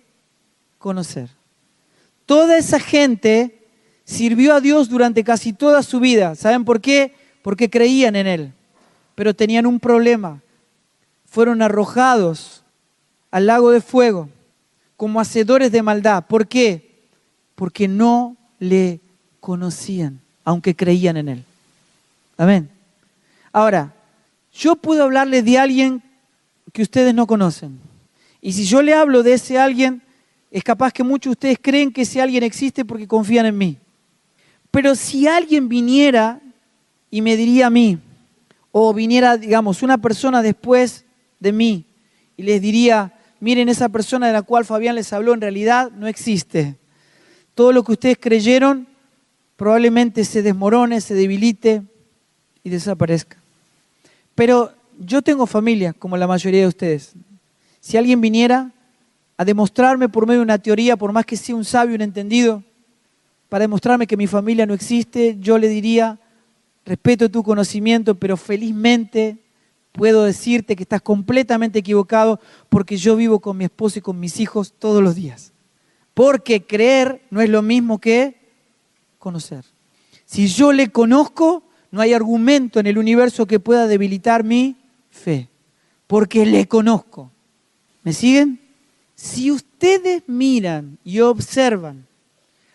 [0.79, 1.29] conocer.
[2.27, 3.59] Toda esa gente
[4.05, 6.35] sirvió a Dios durante casi toda su vida.
[6.35, 7.15] ¿Saben por qué?
[7.43, 8.53] Porque creían en Él.
[9.15, 10.41] Pero tenían un problema.
[11.27, 12.65] Fueron arrojados
[13.31, 14.29] al lago de fuego
[14.97, 16.25] como hacedores de maldad.
[16.27, 17.03] ¿Por qué?
[17.55, 19.01] Porque no le
[19.45, 21.45] conocían, aunque creían en Él.
[22.39, 22.71] Amén.
[23.53, 23.93] Ahora,
[24.55, 26.03] yo puedo hablarle de alguien
[26.73, 27.79] que ustedes no conocen.
[28.41, 30.01] Y si yo le hablo de ese alguien,
[30.51, 33.77] es capaz que muchos de ustedes creen que ese alguien existe porque confían en mí.
[34.71, 36.41] Pero si alguien viniera
[37.11, 37.99] y me diría a mí,
[38.73, 41.05] o viniera, digamos, una persona después
[41.39, 41.85] de mí
[42.35, 46.07] y les diría, miren, esa persona de la cual Fabián les habló en realidad no
[46.07, 46.77] existe.
[47.55, 48.94] Todo lo que ustedes creyeron
[49.57, 51.83] probablemente se desmorone, se debilite
[52.63, 53.37] y desaparezca.
[54.35, 57.13] Pero yo tengo familia, como la mayoría de ustedes.
[57.81, 58.73] Si alguien viniera
[59.37, 62.63] a demostrarme por medio de una teoría, por más que sea un sabio, un entendido,
[63.49, 66.19] para demostrarme que mi familia no existe, yo le diría,
[66.85, 69.39] respeto tu conocimiento, pero felizmente
[69.93, 74.41] puedo decirte que estás completamente equivocado porque yo vivo con mi esposo y con mis
[74.41, 75.53] hijos todos los días.
[76.15, 78.44] Porque creer no es lo mismo que
[79.25, 79.65] conocer.
[80.27, 84.77] Si yo le conozco, no hay argumento en el universo que pueda debilitar mi
[85.11, 85.49] fe,
[86.07, 87.31] porque le conozco.
[88.03, 88.61] ¿Me siguen?
[89.15, 92.07] Si ustedes miran y observan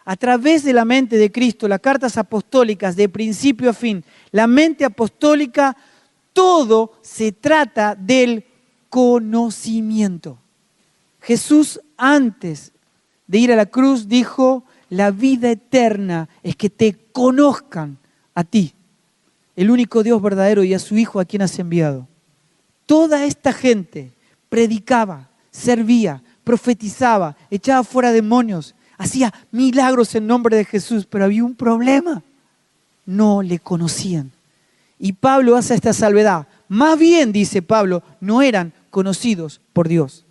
[0.03, 4.47] a través de la mente de Cristo las cartas apostólicas de principio a fin, la
[4.47, 5.77] mente apostólica,
[6.33, 8.43] todo se trata del
[8.89, 10.39] conocimiento.
[11.21, 12.71] Jesús antes
[13.27, 17.97] de ir a la cruz dijo, la vida eterna es que te conozcan
[18.33, 18.73] a ti,
[19.55, 22.07] el único Dios verdadero y a su Hijo a quien has enviado.
[22.85, 24.11] Toda esta gente
[24.49, 31.55] predicaba, servía, profetizaba, echaba fuera demonios, hacía milagros en nombre de Jesús, pero había un
[31.55, 32.23] problema.
[33.05, 34.31] No le conocían.
[34.97, 36.47] Y Pablo hace esta salvedad.
[36.67, 40.25] Más bien, dice Pablo, no eran conocidos por Dios.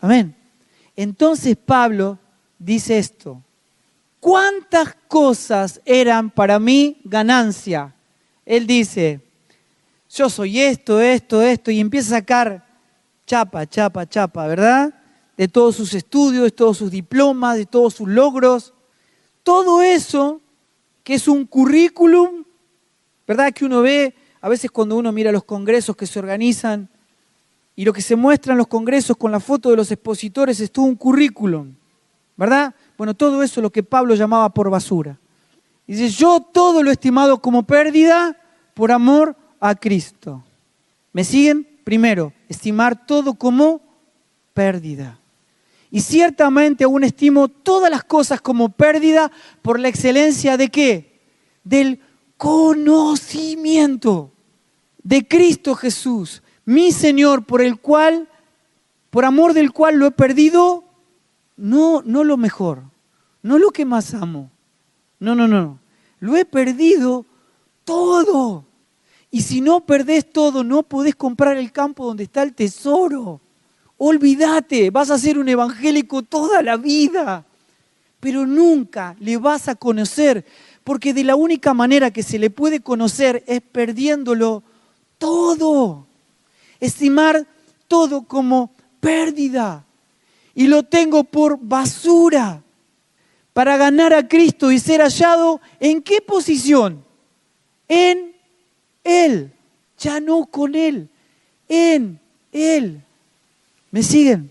[0.00, 0.34] Amén.
[0.96, 2.18] Entonces Pablo
[2.58, 3.42] dice esto.
[4.26, 7.94] ¿Cuántas cosas eran para mí ganancia?
[8.44, 9.20] Él dice,
[10.10, 12.66] yo soy esto, esto, esto, y empieza a sacar
[13.24, 14.92] chapa, chapa, chapa, ¿verdad?
[15.36, 18.74] de todos sus estudios, de todos sus diplomas, de todos sus logros.
[19.44, 20.40] Todo eso
[21.04, 22.42] que es un currículum,
[23.28, 23.52] ¿verdad?
[23.52, 26.88] Que uno ve a veces cuando uno mira los congresos que se organizan
[27.76, 30.72] y lo que se muestra en los congresos con la foto de los expositores es
[30.72, 31.75] todo un currículum,
[32.36, 32.74] ¿verdad?
[32.96, 35.18] Bueno, todo eso es lo que Pablo llamaba por basura.
[35.86, 38.36] Dice, yo todo lo he estimado como pérdida
[38.74, 40.42] por amor a Cristo.
[41.12, 41.66] ¿Me siguen?
[41.84, 43.80] Primero, estimar todo como
[44.52, 45.18] pérdida.
[45.90, 49.30] Y ciertamente aún estimo todas las cosas como pérdida
[49.62, 51.20] por la excelencia de qué?
[51.62, 52.00] Del
[52.36, 54.32] conocimiento
[55.02, 58.28] de Cristo Jesús, mi Señor, por el cual,
[59.10, 60.85] por amor del cual lo he perdido,
[61.56, 62.82] no, no lo mejor,
[63.42, 64.50] no lo que más amo.
[65.18, 65.78] No, no, no.
[66.20, 67.24] Lo he perdido
[67.84, 68.64] todo.
[69.30, 73.40] Y si no perdés todo, no podés comprar el campo donde está el tesoro.
[73.98, 77.46] Olvídate, vas a ser un evangélico toda la vida,
[78.20, 80.44] pero nunca le vas a conocer,
[80.84, 84.62] porque de la única manera que se le puede conocer es perdiéndolo
[85.16, 86.06] todo.
[86.78, 87.46] Estimar
[87.88, 89.85] todo como pérdida.
[90.56, 92.62] Y lo tengo por basura
[93.52, 97.04] para ganar a Cristo y ser hallado en qué posición?
[97.86, 98.34] En
[99.04, 99.52] Él,
[99.98, 101.10] ya no con Él,
[101.68, 102.18] en
[102.52, 103.02] Él.
[103.90, 104.50] ¿Me siguen?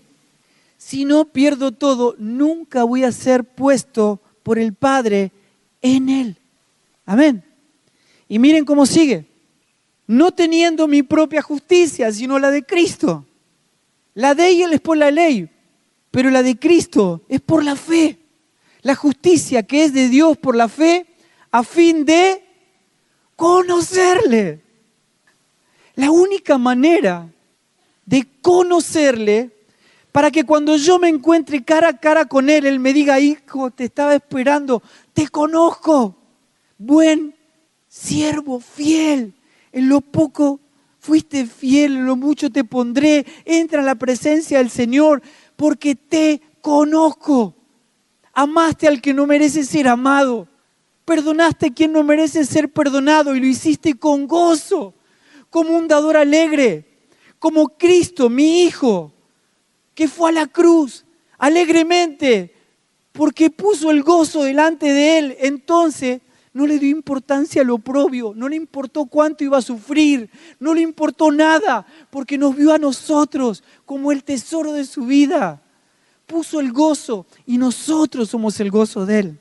[0.78, 5.32] Si no pierdo todo, nunca voy a ser puesto por el Padre
[5.82, 6.36] en Él.
[7.04, 7.42] Amén.
[8.28, 9.26] Y miren cómo sigue.
[10.06, 13.24] No teniendo mi propia justicia, sino la de Cristo.
[14.14, 15.50] La de Él es por la ley,
[16.10, 18.18] pero la de Cristo es por la fe.
[18.82, 21.06] La justicia que es de Dios por la fe
[21.50, 22.42] a fin de
[23.34, 24.62] conocerle.
[25.94, 27.28] La única manera
[28.04, 29.50] de conocerle
[30.12, 33.70] para que cuando yo me encuentre cara a cara con Él, Él me diga, hijo,
[33.70, 34.82] te estaba esperando,
[35.12, 36.16] te conozco,
[36.78, 37.34] buen
[37.86, 39.34] siervo fiel,
[39.72, 40.60] en lo poco
[40.98, 45.22] fuiste fiel, en lo mucho te pondré, entra en la presencia del Señor,
[45.56, 47.54] porque te conozco.
[48.32, 50.46] Amaste al que no merece ser amado.
[51.04, 54.94] Perdonaste a quien no merece ser perdonado y lo hiciste con gozo,
[55.50, 56.84] como un dador alegre,
[57.38, 59.12] como Cristo, mi Hijo,
[59.94, 61.04] que fue a la cruz
[61.38, 62.54] alegremente
[63.12, 65.36] porque puso el gozo delante de él.
[65.40, 66.20] Entonces
[66.56, 70.72] no le dio importancia a lo propio, no le importó cuánto iba a sufrir, no
[70.72, 75.62] le importó nada, porque nos vio a nosotros como el tesoro de su vida
[76.24, 79.38] puso el gozo y nosotros somos el gozo de Él.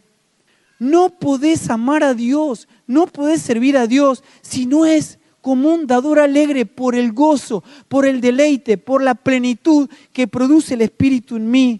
[0.78, 5.88] No podés amar a Dios, no podés servir a Dios si no es como un
[5.88, 11.38] dador alegre por el gozo, por el deleite, por la plenitud que produce el Espíritu
[11.38, 11.80] en mí,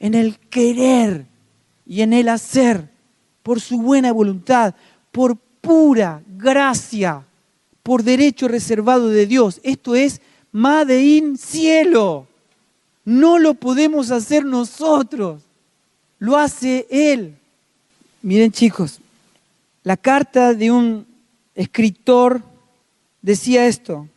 [0.00, 1.28] en el querer
[1.86, 2.90] y en el hacer,
[3.46, 4.74] por su buena voluntad,
[5.12, 7.24] por pura gracia,
[7.84, 9.60] por derecho reservado de Dios.
[9.62, 10.20] Esto es
[10.50, 12.26] Madein cielo.
[13.04, 15.44] No lo podemos hacer nosotros,
[16.18, 17.36] lo hace Él.
[18.20, 18.98] Miren chicos,
[19.84, 21.06] la carta de un
[21.54, 22.42] escritor
[23.22, 24.08] decía esto,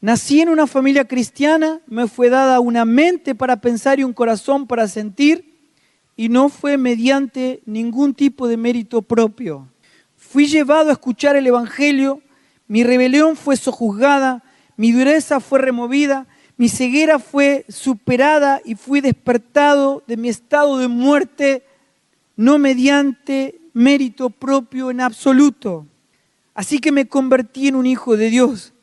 [0.00, 4.66] nací en una familia cristiana, me fue dada una mente para pensar y un corazón
[4.66, 5.51] para sentir,
[6.16, 9.68] y no fue mediante ningún tipo de mérito propio.
[10.16, 12.22] Fui llevado a escuchar el Evangelio,
[12.68, 14.42] mi rebelión fue sojuzgada,
[14.76, 20.88] mi dureza fue removida, mi ceguera fue superada y fui despertado de mi estado de
[20.88, 21.64] muerte,
[22.36, 25.86] no mediante mérito propio en absoluto.
[26.54, 28.74] Así que me convertí en un hijo de Dios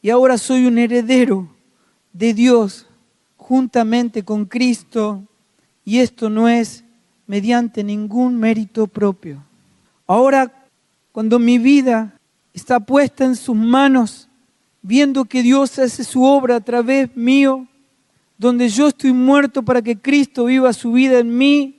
[0.00, 1.48] y ahora soy un heredero
[2.12, 2.86] de Dios
[3.36, 5.24] juntamente con Cristo
[5.88, 6.84] y esto no es
[7.26, 9.42] mediante ningún mérito propio.
[10.06, 10.52] Ahora,
[11.12, 12.12] cuando mi vida
[12.52, 14.28] está puesta en sus manos,
[14.82, 17.66] viendo que Dios hace su obra a través mío,
[18.36, 21.76] donde yo estoy muerto para que Cristo viva su vida en mí,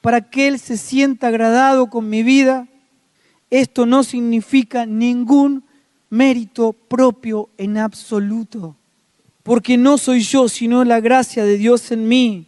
[0.00, 2.66] para que Él se sienta agradado con mi vida,
[3.50, 5.64] esto no significa ningún
[6.08, 8.74] mérito propio en absoluto,
[9.42, 12.46] porque no soy yo, sino la gracia de Dios en mí.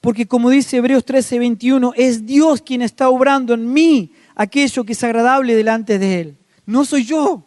[0.00, 5.04] Porque como dice Hebreos 13:21, es Dios quien está obrando en mí aquello que es
[5.04, 6.36] agradable delante de Él.
[6.64, 7.44] No soy yo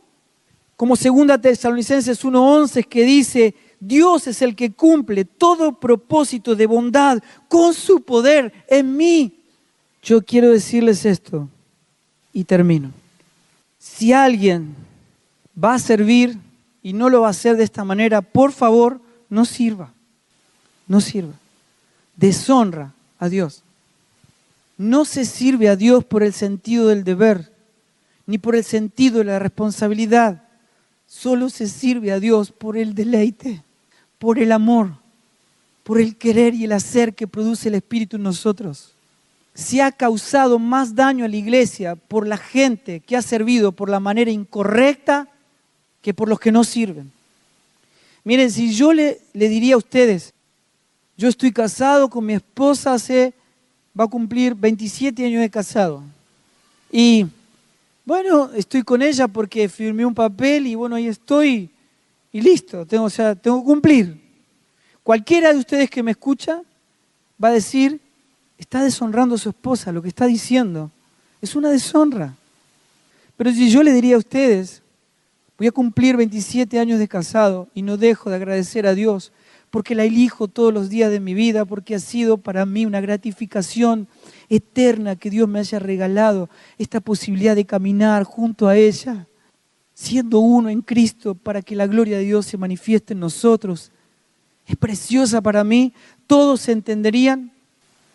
[0.76, 7.22] como segunda Tesalonicenses 1:11 que dice, Dios es el que cumple todo propósito de bondad
[7.48, 9.40] con su poder en mí.
[10.02, 11.50] Yo quiero decirles esto
[12.34, 12.92] y termino.
[13.80, 14.76] Si alguien
[15.62, 16.38] va a servir
[16.82, 19.00] y no lo va a hacer de esta manera, por favor,
[19.30, 19.94] no sirva.
[20.88, 21.34] No sirva.
[22.16, 23.64] Deshonra a Dios.
[24.78, 27.52] No se sirve a Dios por el sentido del deber,
[28.26, 30.44] ni por el sentido de la responsabilidad
[31.14, 33.62] Solo se sirve a Dios por el deleite,
[34.18, 34.98] por el amor,
[35.84, 38.94] por el querer y el hacer que produce el Espíritu en nosotros.
[39.54, 43.90] Se ha causado más daño a la iglesia por la gente que ha servido por
[43.90, 45.30] la manera incorrecta
[46.02, 47.12] que por los que no sirven.
[48.24, 50.34] Miren, si yo le, le diría a ustedes
[51.16, 53.34] Yo estoy casado con mi esposa hace,
[53.98, 56.04] va a cumplir 27 años de casado.
[56.92, 57.28] Y
[58.06, 61.70] bueno, estoy con ella porque firmé un papel y bueno, ahí estoy
[62.32, 64.22] y listo, tengo, o sea, tengo que cumplir.
[65.04, 66.62] Cualquiera de ustedes que me escucha
[67.42, 68.02] va a decir,
[68.58, 70.90] está deshonrando a su esposa, lo que está diciendo.
[71.42, 72.36] Es una deshonra.
[73.38, 74.82] Pero si yo le diría a ustedes,
[75.58, 79.32] voy a cumplir 27 años de casado y no dejo de agradecer a Dios
[79.74, 83.02] porque la elijo todos los días de mi vida, porque ha sido para mí una
[83.02, 84.08] gratificación
[84.48, 86.48] eterna que Dios me haya regalado
[86.78, 89.26] esta posibilidad de caminar junto a ella,
[89.96, 93.92] siendo uno en Cristo para que la gloria de Dios se manifieste en nosotros.
[94.68, 95.92] Es preciosa para mí,
[96.28, 97.52] todos entenderían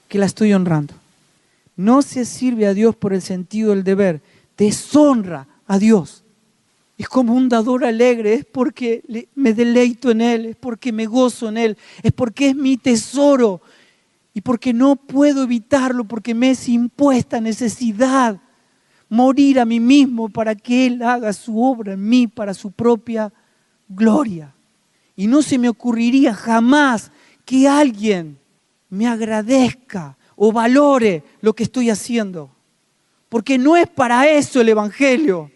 [0.06, 0.94] que la estoy honrando.
[1.74, 4.20] No se sirve a Dios por el sentido del deber,
[4.56, 6.22] deshonra a Dios
[6.98, 11.48] es como un dador alegre, es porque me deleito en Él, es porque me gozo
[11.48, 13.62] en Él, es porque es mi tesoro
[14.34, 18.40] y porque no puedo evitarlo, porque me es impuesta necesidad
[19.08, 23.32] morir a mí mismo para que Él haga su obra en mí para su propia
[23.88, 24.52] gloria.
[25.14, 27.12] Y no se me ocurriría jamás
[27.44, 28.38] que alguien
[28.90, 32.50] me agradezca o valore lo que estoy haciendo,
[33.28, 35.50] porque no es para eso el Evangelio.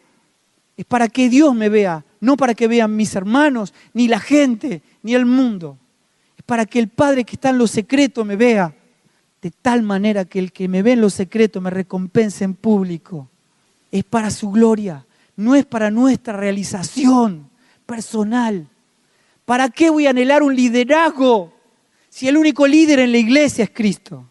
[0.83, 4.83] Es para que Dios me vea, no para que vean mis hermanos, ni la gente,
[5.05, 5.79] ni el mundo.
[6.37, 8.75] Es para que el Padre que está en lo secreto me vea,
[9.41, 13.29] de tal manera que el que me ve en lo secreto me recompense en público.
[13.93, 15.07] Es para su gloria,
[15.37, 17.49] no es para nuestra realización
[17.87, 18.67] personal.
[19.45, 21.53] ¿Para qué voy a anhelar un liderazgo
[22.09, 24.29] si el único líder en la iglesia es Cristo?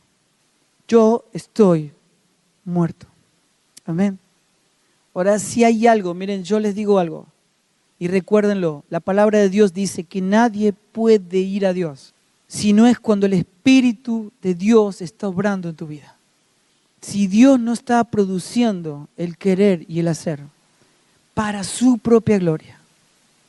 [0.85, 1.93] Yo estoy
[2.65, 3.07] muerto.
[3.85, 4.19] Amén.
[5.13, 7.27] Ahora, si hay algo, miren, yo les digo algo,
[7.99, 12.13] y recuérdenlo, la palabra de Dios dice que nadie puede ir a Dios
[12.47, 16.17] si no es cuando el Espíritu de Dios está obrando en tu vida.
[16.99, 20.41] Si Dios no está produciendo el querer y el hacer
[21.33, 22.77] para su propia gloria,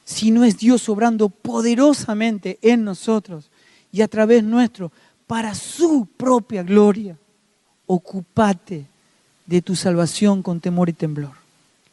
[0.04, 3.50] si no es Dios obrando poderosamente en nosotros
[3.90, 4.92] y a través nuestro
[5.26, 7.16] para su propia gloria,
[7.86, 8.86] ocúpate
[9.46, 11.41] de tu salvación con temor y temblor.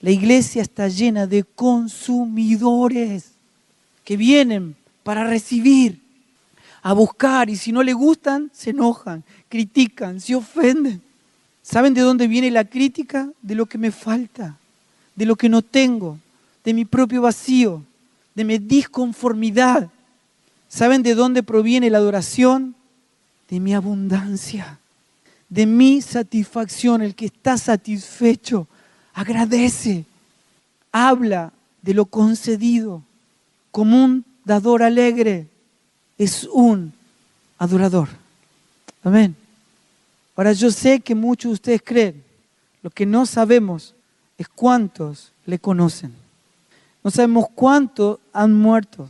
[0.01, 3.31] La iglesia está llena de consumidores
[4.03, 5.99] que vienen para recibir,
[6.81, 11.01] a buscar y si no le gustan, se enojan, critican, se ofenden.
[11.61, 13.29] ¿Saben de dónde viene la crítica?
[13.41, 14.57] De lo que me falta,
[15.15, 16.17] de lo que no tengo,
[16.63, 17.83] de mi propio vacío,
[18.33, 19.89] de mi disconformidad.
[20.69, 22.75] ¿Saben de dónde proviene la adoración?
[23.49, 24.79] De mi abundancia,
[25.49, 27.01] de mi satisfacción.
[27.01, 28.67] El que está satisfecho
[29.13, 30.05] agradece,
[30.91, 31.51] habla
[31.81, 33.03] de lo concedido
[33.71, 35.47] como un dador alegre,
[36.17, 36.93] es un
[37.57, 38.09] adorador.
[39.03, 39.35] Amén.
[40.35, 42.23] Ahora yo sé que muchos de ustedes creen,
[42.81, 43.93] lo que no sabemos
[44.37, 46.13] es cuántos le conocen.
[47.03, 49.09] No sabemos cuántos han muerto,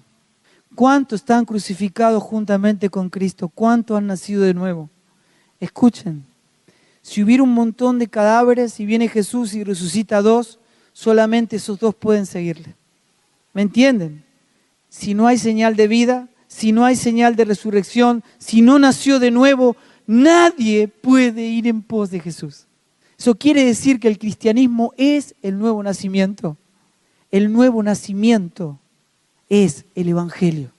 [0.75, 4.89] cuántos están crucificados juntamente con Cristo, cuántos han nacido de nuevo.
[5.59, 6.25] Escuchen,
[7.09, 10.59] si hubiera un montón de cadáveres y viene Jesús y resucita dos,
[10.93, 12.75] solamente esos dos pueden seguirle.
[13.51, 14.23] ¿Me entienden?
[14.89, 19.17] Si no hay señal de vida, si no hay señal de resurrección, si no nació
[19.17, 22.67] de nuevo, nadie puede ir en pos de Jesús.
[23.17, 26.57] Eso quiere decir que el cristianismo es el nuevo nacimiento.
[27.31, 28.77] El nuevo nacimiento
[29.49, 30.73] es el Evangelio.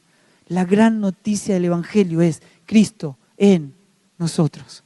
[0.47, 3.75] La gran noticia del Evangelio es Cristo en
[4.17, 4.85] nosotros.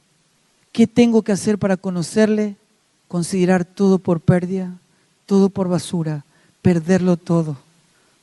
[0.75, 2.57] ¿Qué tengo que hacer para conocerle?
[3.07, 4.73] Considerar todo por pérdida,
[5.25, 6.25] todo por basura,
[6.61, 7.55] perderlo todo.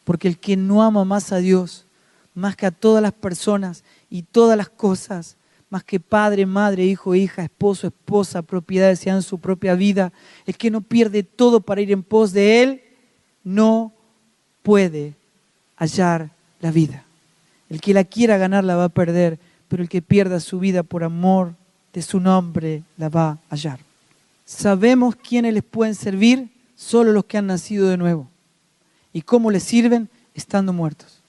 [0.04, 1.86] Porque el que no ama más a Dios,
[2.34, 5.36] más que a todas las personas y todas las cosas,
[5.70, 10.12] más que padre, madre, hijo, hija, esposo, esposa, propiedades, sean su propia vida,
[10.44, 12.82] el que no pierde todo para ir en pos de Él,
[13.44, 13.94] no
[14.62, 15.14] puede
[15.76, 16.28] hallar
[16.60, 17.06] la vida.
[17.70, 19.38] El que la quiera ganar la va a perder,
[19.68, 21.54] pero el que pierda su vida por amor
[21.92, 23.80] de su nombre la va a hallar.
[24.44, 28.28] Sabemos quiénes les pueden servir, solo los que han nacido de nuevo.
[29.12, 30.08] ¿Y cómo les sirven?
[30.34, 31.20] Estando muertos.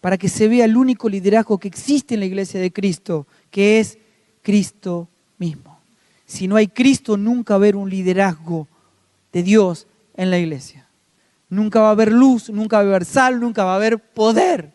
[0.00, 3.80] Para que se vea el único liderazgo que existe en la iglesia de Cristo, que
[3.80, 3.98] es
[4.42, 5.08] Cristo
[5.38, 5.78] mismo.
[6.26, 8.68] Si no hay Cristo, nunca va a haber un liderazgo
[9.32, 9.86] de Dios
[10.16, 10.86] en la iglesia.
[11.48, 14.72] Nunca va a haber luz, nunca va a haber sal, nunca va a haber poder.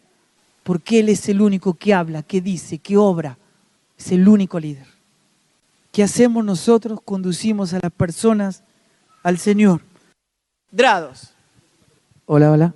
[0.64, 3.38] Porque Él es el único que habla, que dice, que obra.
[3.98, 4.95] Es el único líder.
[5.96, 7.00] ¿Qué hacemos nosotros?
[7.06, 8.64] Conducimos a las personas
[9.24, 9.80] al Señor.
[10.70, 11.32] Drados.
[12.26, 12.74] Hola, hola.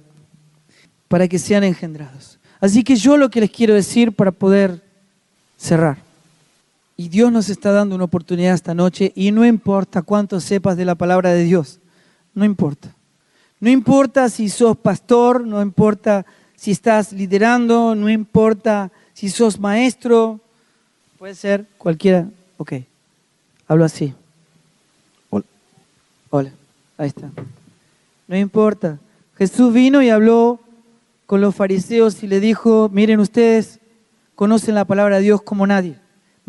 [1.10, 2.40] Para que sean engendrados.
[2.62, 4.82] Así que yo lo que les quiero decir para poder
[5.58, 5.98] cerrar.
[6.96, 10.86] Y Dios nos está dando una oportunidad esta noche y no importa cuánto sepas de
[10.86, 11.82] la palabra de Dios,
[12.34, 12.96] no importa.
[13.60, 20.40] No importa si sos pastor, no importa si estás liderando, no importa si sos maestro,
[21.18, 22.26] puede ser cualquiera.
[22.56, 22.76] Ok,
[23.70, 24.14] hablo así.
[25.30, 25.46] Hola.
[26.30, 26.52] Hola,
[26.98, 27.30] ahí está.
[28.28, 29.00] No importa.
[29.38, 30.60] Jesús vino y habló
[31.26, 33.80] con los fariseos y le dijo, miren ustedes,
[34.36, 35.96] conocen la palabra de Dios como nadie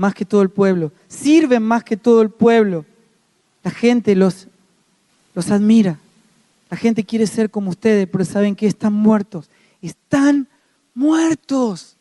[0.01, 2.87] más que todo el pueblo, sirven más que todo el pueblo.
[3.63, 4.49] La gente los,
[5.35, 5.99] los admira.
[6.71, 9.51] La gente quiere ser como ustedes, pero saben que están muertos.
[9.83, 10.49] Están
[10.95, 11.99] muertos.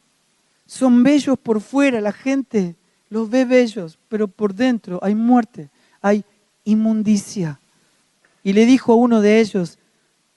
[0.65, 2.73] Son bellos por fuera, la gente
[3.09, 5.69] los ve bellos, pero por dentro hay muerte,
[6.01, 6.23] hay
[6.63, 7.59] inmundicia.
[8.43, 9.77] Y le dijo a uno de ellos,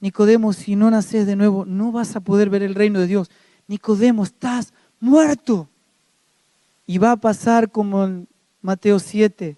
[0.01, 3.31] Nicodemo, si no naces de nuevo, no vas a poder ver el reino de Dios.
[3.69, 5.69] Nicodemo, estás muerto.
[6.87, 8.27] Y va a pasar como en
[8.61, 9.57] Mateo 7,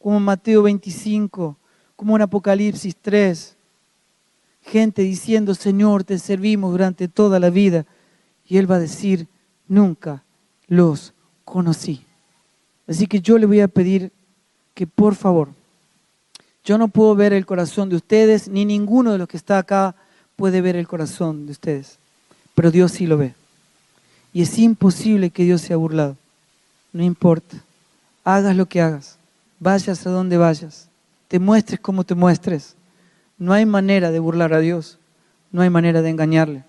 [0.00, 1.56] como en Mateo 25,
[1.94, 3.56] como en Apocalipsis 3.
[4.62, 7.86] Gente diciendo, Señor, te servimos durante toda la vida.
[8.44, 9.28] Y Él va a decir,
[9.68, 10.24] nunca
[10.66, 11.14] los
[11.44, 12.04] conocí.
[12.90, 14.12] Así que yo le voy a pedir
[14.74, 15.48] que por favor,
[16.64, 19.94] yo no puedo ver el corazón de ustedes, ni ninguno de los que está acá
[20.36, 21.98] puede ver el corazón de ustedes,
[22.54, 23.34] pero Dios sí lo ve.
[24.34, 26.16] Y es imposible que Dios sea burlado
[26.92, 27.56] no importa.
[28.24, 29.18] Hagas lo que hagas,
[29.58, 30.88] vayas a donde vayas,
[31.28, 32.74] te muestres como te muestres.
[33.38, 34.98] No hay manera de burlar a Dios,
[35.52, 36.64] no hay manera de engañarle.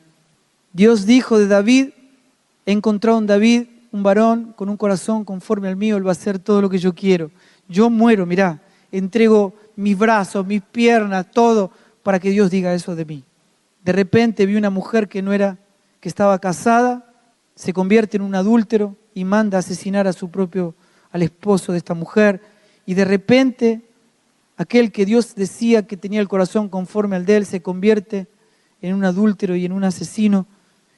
[0.73, 1.89] Dios dijo de David,
[2.65, 6.13] he encontrado en David un varón con un corazón conforme al mío, él va a
[6.13, 7.31] hacer todo lo que yo quiero.
[7.67, 8.61] Yo muero, mirá,
[8.91, 11.71] entrego mis brazos, mis piernas, todo
[12.03, 13.23] para que Dios diga eso de mí.
[13.83, 15.57] De repente vi una mujer que no era,
[15.99, 17.13] que estaba casada,
[17.55, 20.75] se convierte en un adúltero, y manda a asesinar a su propio,
[21.11, 22.41] al esposo de esta mujer.
[22.85, 23.81] Y de repente,
[24.57, 28.27] aquel que Dios decía que tenía el corazón conforme al de él, se convierte
[28.81, 30.47] en un adúltero y en un asesino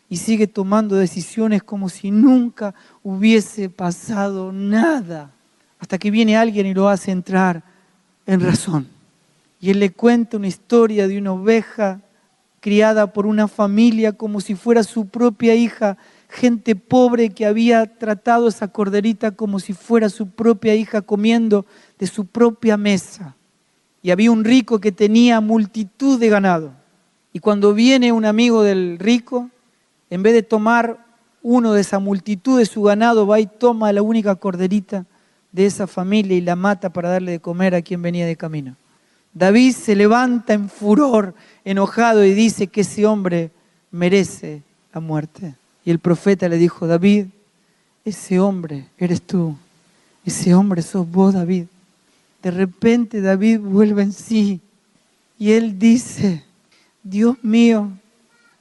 [0.09, 5.31] y sigue tomando decisiones como si nunca hubiese pasado nada.
[5.79, 7.63] Hasta que viene alguien y lo hace entrar
[8.25, 8.87] en razón.
[9.59, 12.01] Y él le cuenta una historia de una oveja
[12.59, 15.97] criada por una familia como si fuera su propia hija
[16.33, 21.65] gente pobre que había tratado a esa corderita como si fuera su propia hija comiendo
[21.99, 23.35] de su propia mesa.
[24.01, 26.73] Y había un rico que tenía multitud de ganado.
[27.33, 29.49] Y cuando viene un amigo del rico,
[30.13, 31.03] en vez de tomar
[31.41, 35.07] uno de esa multitud de su ganado, va y toma la única corderita
[35.51, 38.75] de esa familia y la mata para darle de comer a quien venía de camino.
[39.33, 41.33] David se levanta en furor,
[41.65, 43.49] enojado, y dice que ese hombre
[43.89, 44.61] merece
[44.93, 45.55] la muerte.
[45.83, 47.25] Y el profeta le dijo, David,
[48.05, 49.55] ese hombre eres tú,
[50.23, 51.65] ese hombre sos vos, David.
[52.43, 54.61] De repente David vuelve en sí
[55.39, 56.43] y él dice,
[57.01, 57.89] Dios mío,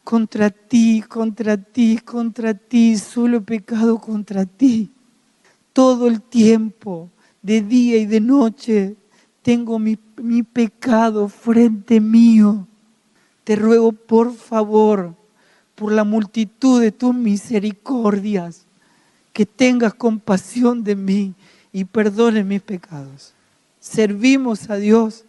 [0.05, 4.91] contra ti, contra ti, contra ti, solo pecado contra ti.
[5.73, 8.97] Todo el tiempo, de día y de noche,
[9.43, 12.67] tengo mi, mi pecado frente mío.
[13.45, 15.15] Te ruego, por favor,
[15.75, 18.67] por la multitud de tus misericordias,
[19.33, 21.35] que tengas compasión de mí
[21.73, 23.33] y perdone mis pecados.
[23.81, 25.25] Servimos a Dios,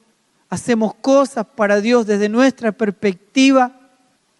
[0.49, 3.82] hacemos cosas para Dios desde nuestra perspectiva,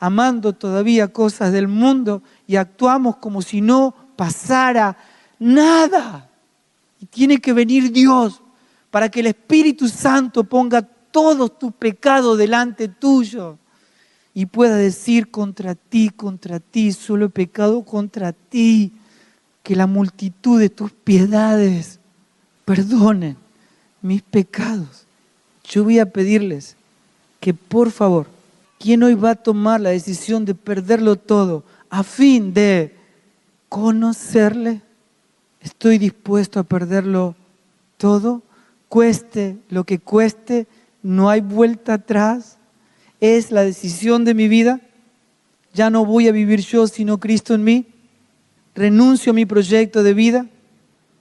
[0.04, 4.97] amando todavía cosas del mundo y actuamos como si no pasara
[5.39, 6.30] nada.
[6.99, 8.41] Y tiene que venir Dios
[8.91, 13.58] para que el Espíritu Santo ponga todos tus pecados delante tuyo
[14.34, 18.91] y pueda decir contra ti, contra ti, solo he pecado contra ti,
[19.64, 22.01] que la multitud de tus piedades
[22.66, 23.38] perdonen
[24.01, 25.06] mis pecados.
[25.64, 26.76] Yo voy a pedirles
[27.39, 28.28] que por favor,
[28.84, 32.93] ¿quién hoy va a tomar la decisión de perderlo todo a fin de
[33.69, 34.81] conocerle?
[35.61, 37.34] Estoy dispuesto a perderlo
[37.95, 38.41] todo,
[38.89, 40.67] cueste lo que cueste,
[41.01, 42.57] no hay vuelta atrás
[43.21, 44.81] es la decisión de mi vida.
[45.73, 47.86] Ya no voy a vivir yo, sino Cristo en mí.
[48.75, 50.45] Renuncio a mi proyecto de vida.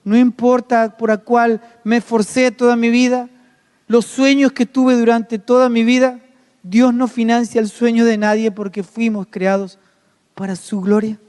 [0.03, 3.29] No importa por la cual me esforcé toda mi vida,
[3.87, 6.19] los sueños que tuve durante toda mi vida.
[6.63, 9.77] Dios no financia el sueño de nadie porque fuimos creados
[10.33, 11.19] para su gloria.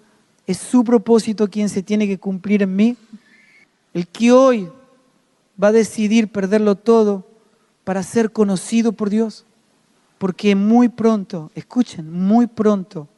[0.46, 2.96] Es su propósito quien se tiene que cumplir en mí.
[3.92, 4.68] El que hoy
[5.62, 7.26] va a decidir perderlo todo
[7.82, 9.44] para ser conocido por Dios.
[10.18, 13.08] Porque muy pronto, escuchen, muy pronto,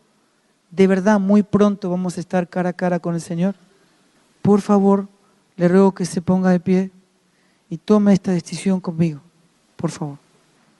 [0.70, 3.54] de verdad muy pronto vamos a estar cara a cara con el Señor.
[4.42, 5.08] por favor,
[5.56, 6.90] le ruego que se ponga de pie
[7.68, 9.20] y tome esta decisión conmigo,
[9.76, 10.25] por favor.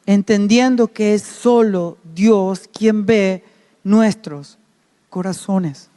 [0.07, 3.45] Entendiendo que es solo Dios quien ve
[3.83, 4.59] nuestros
[5.11, 5.91] corazones.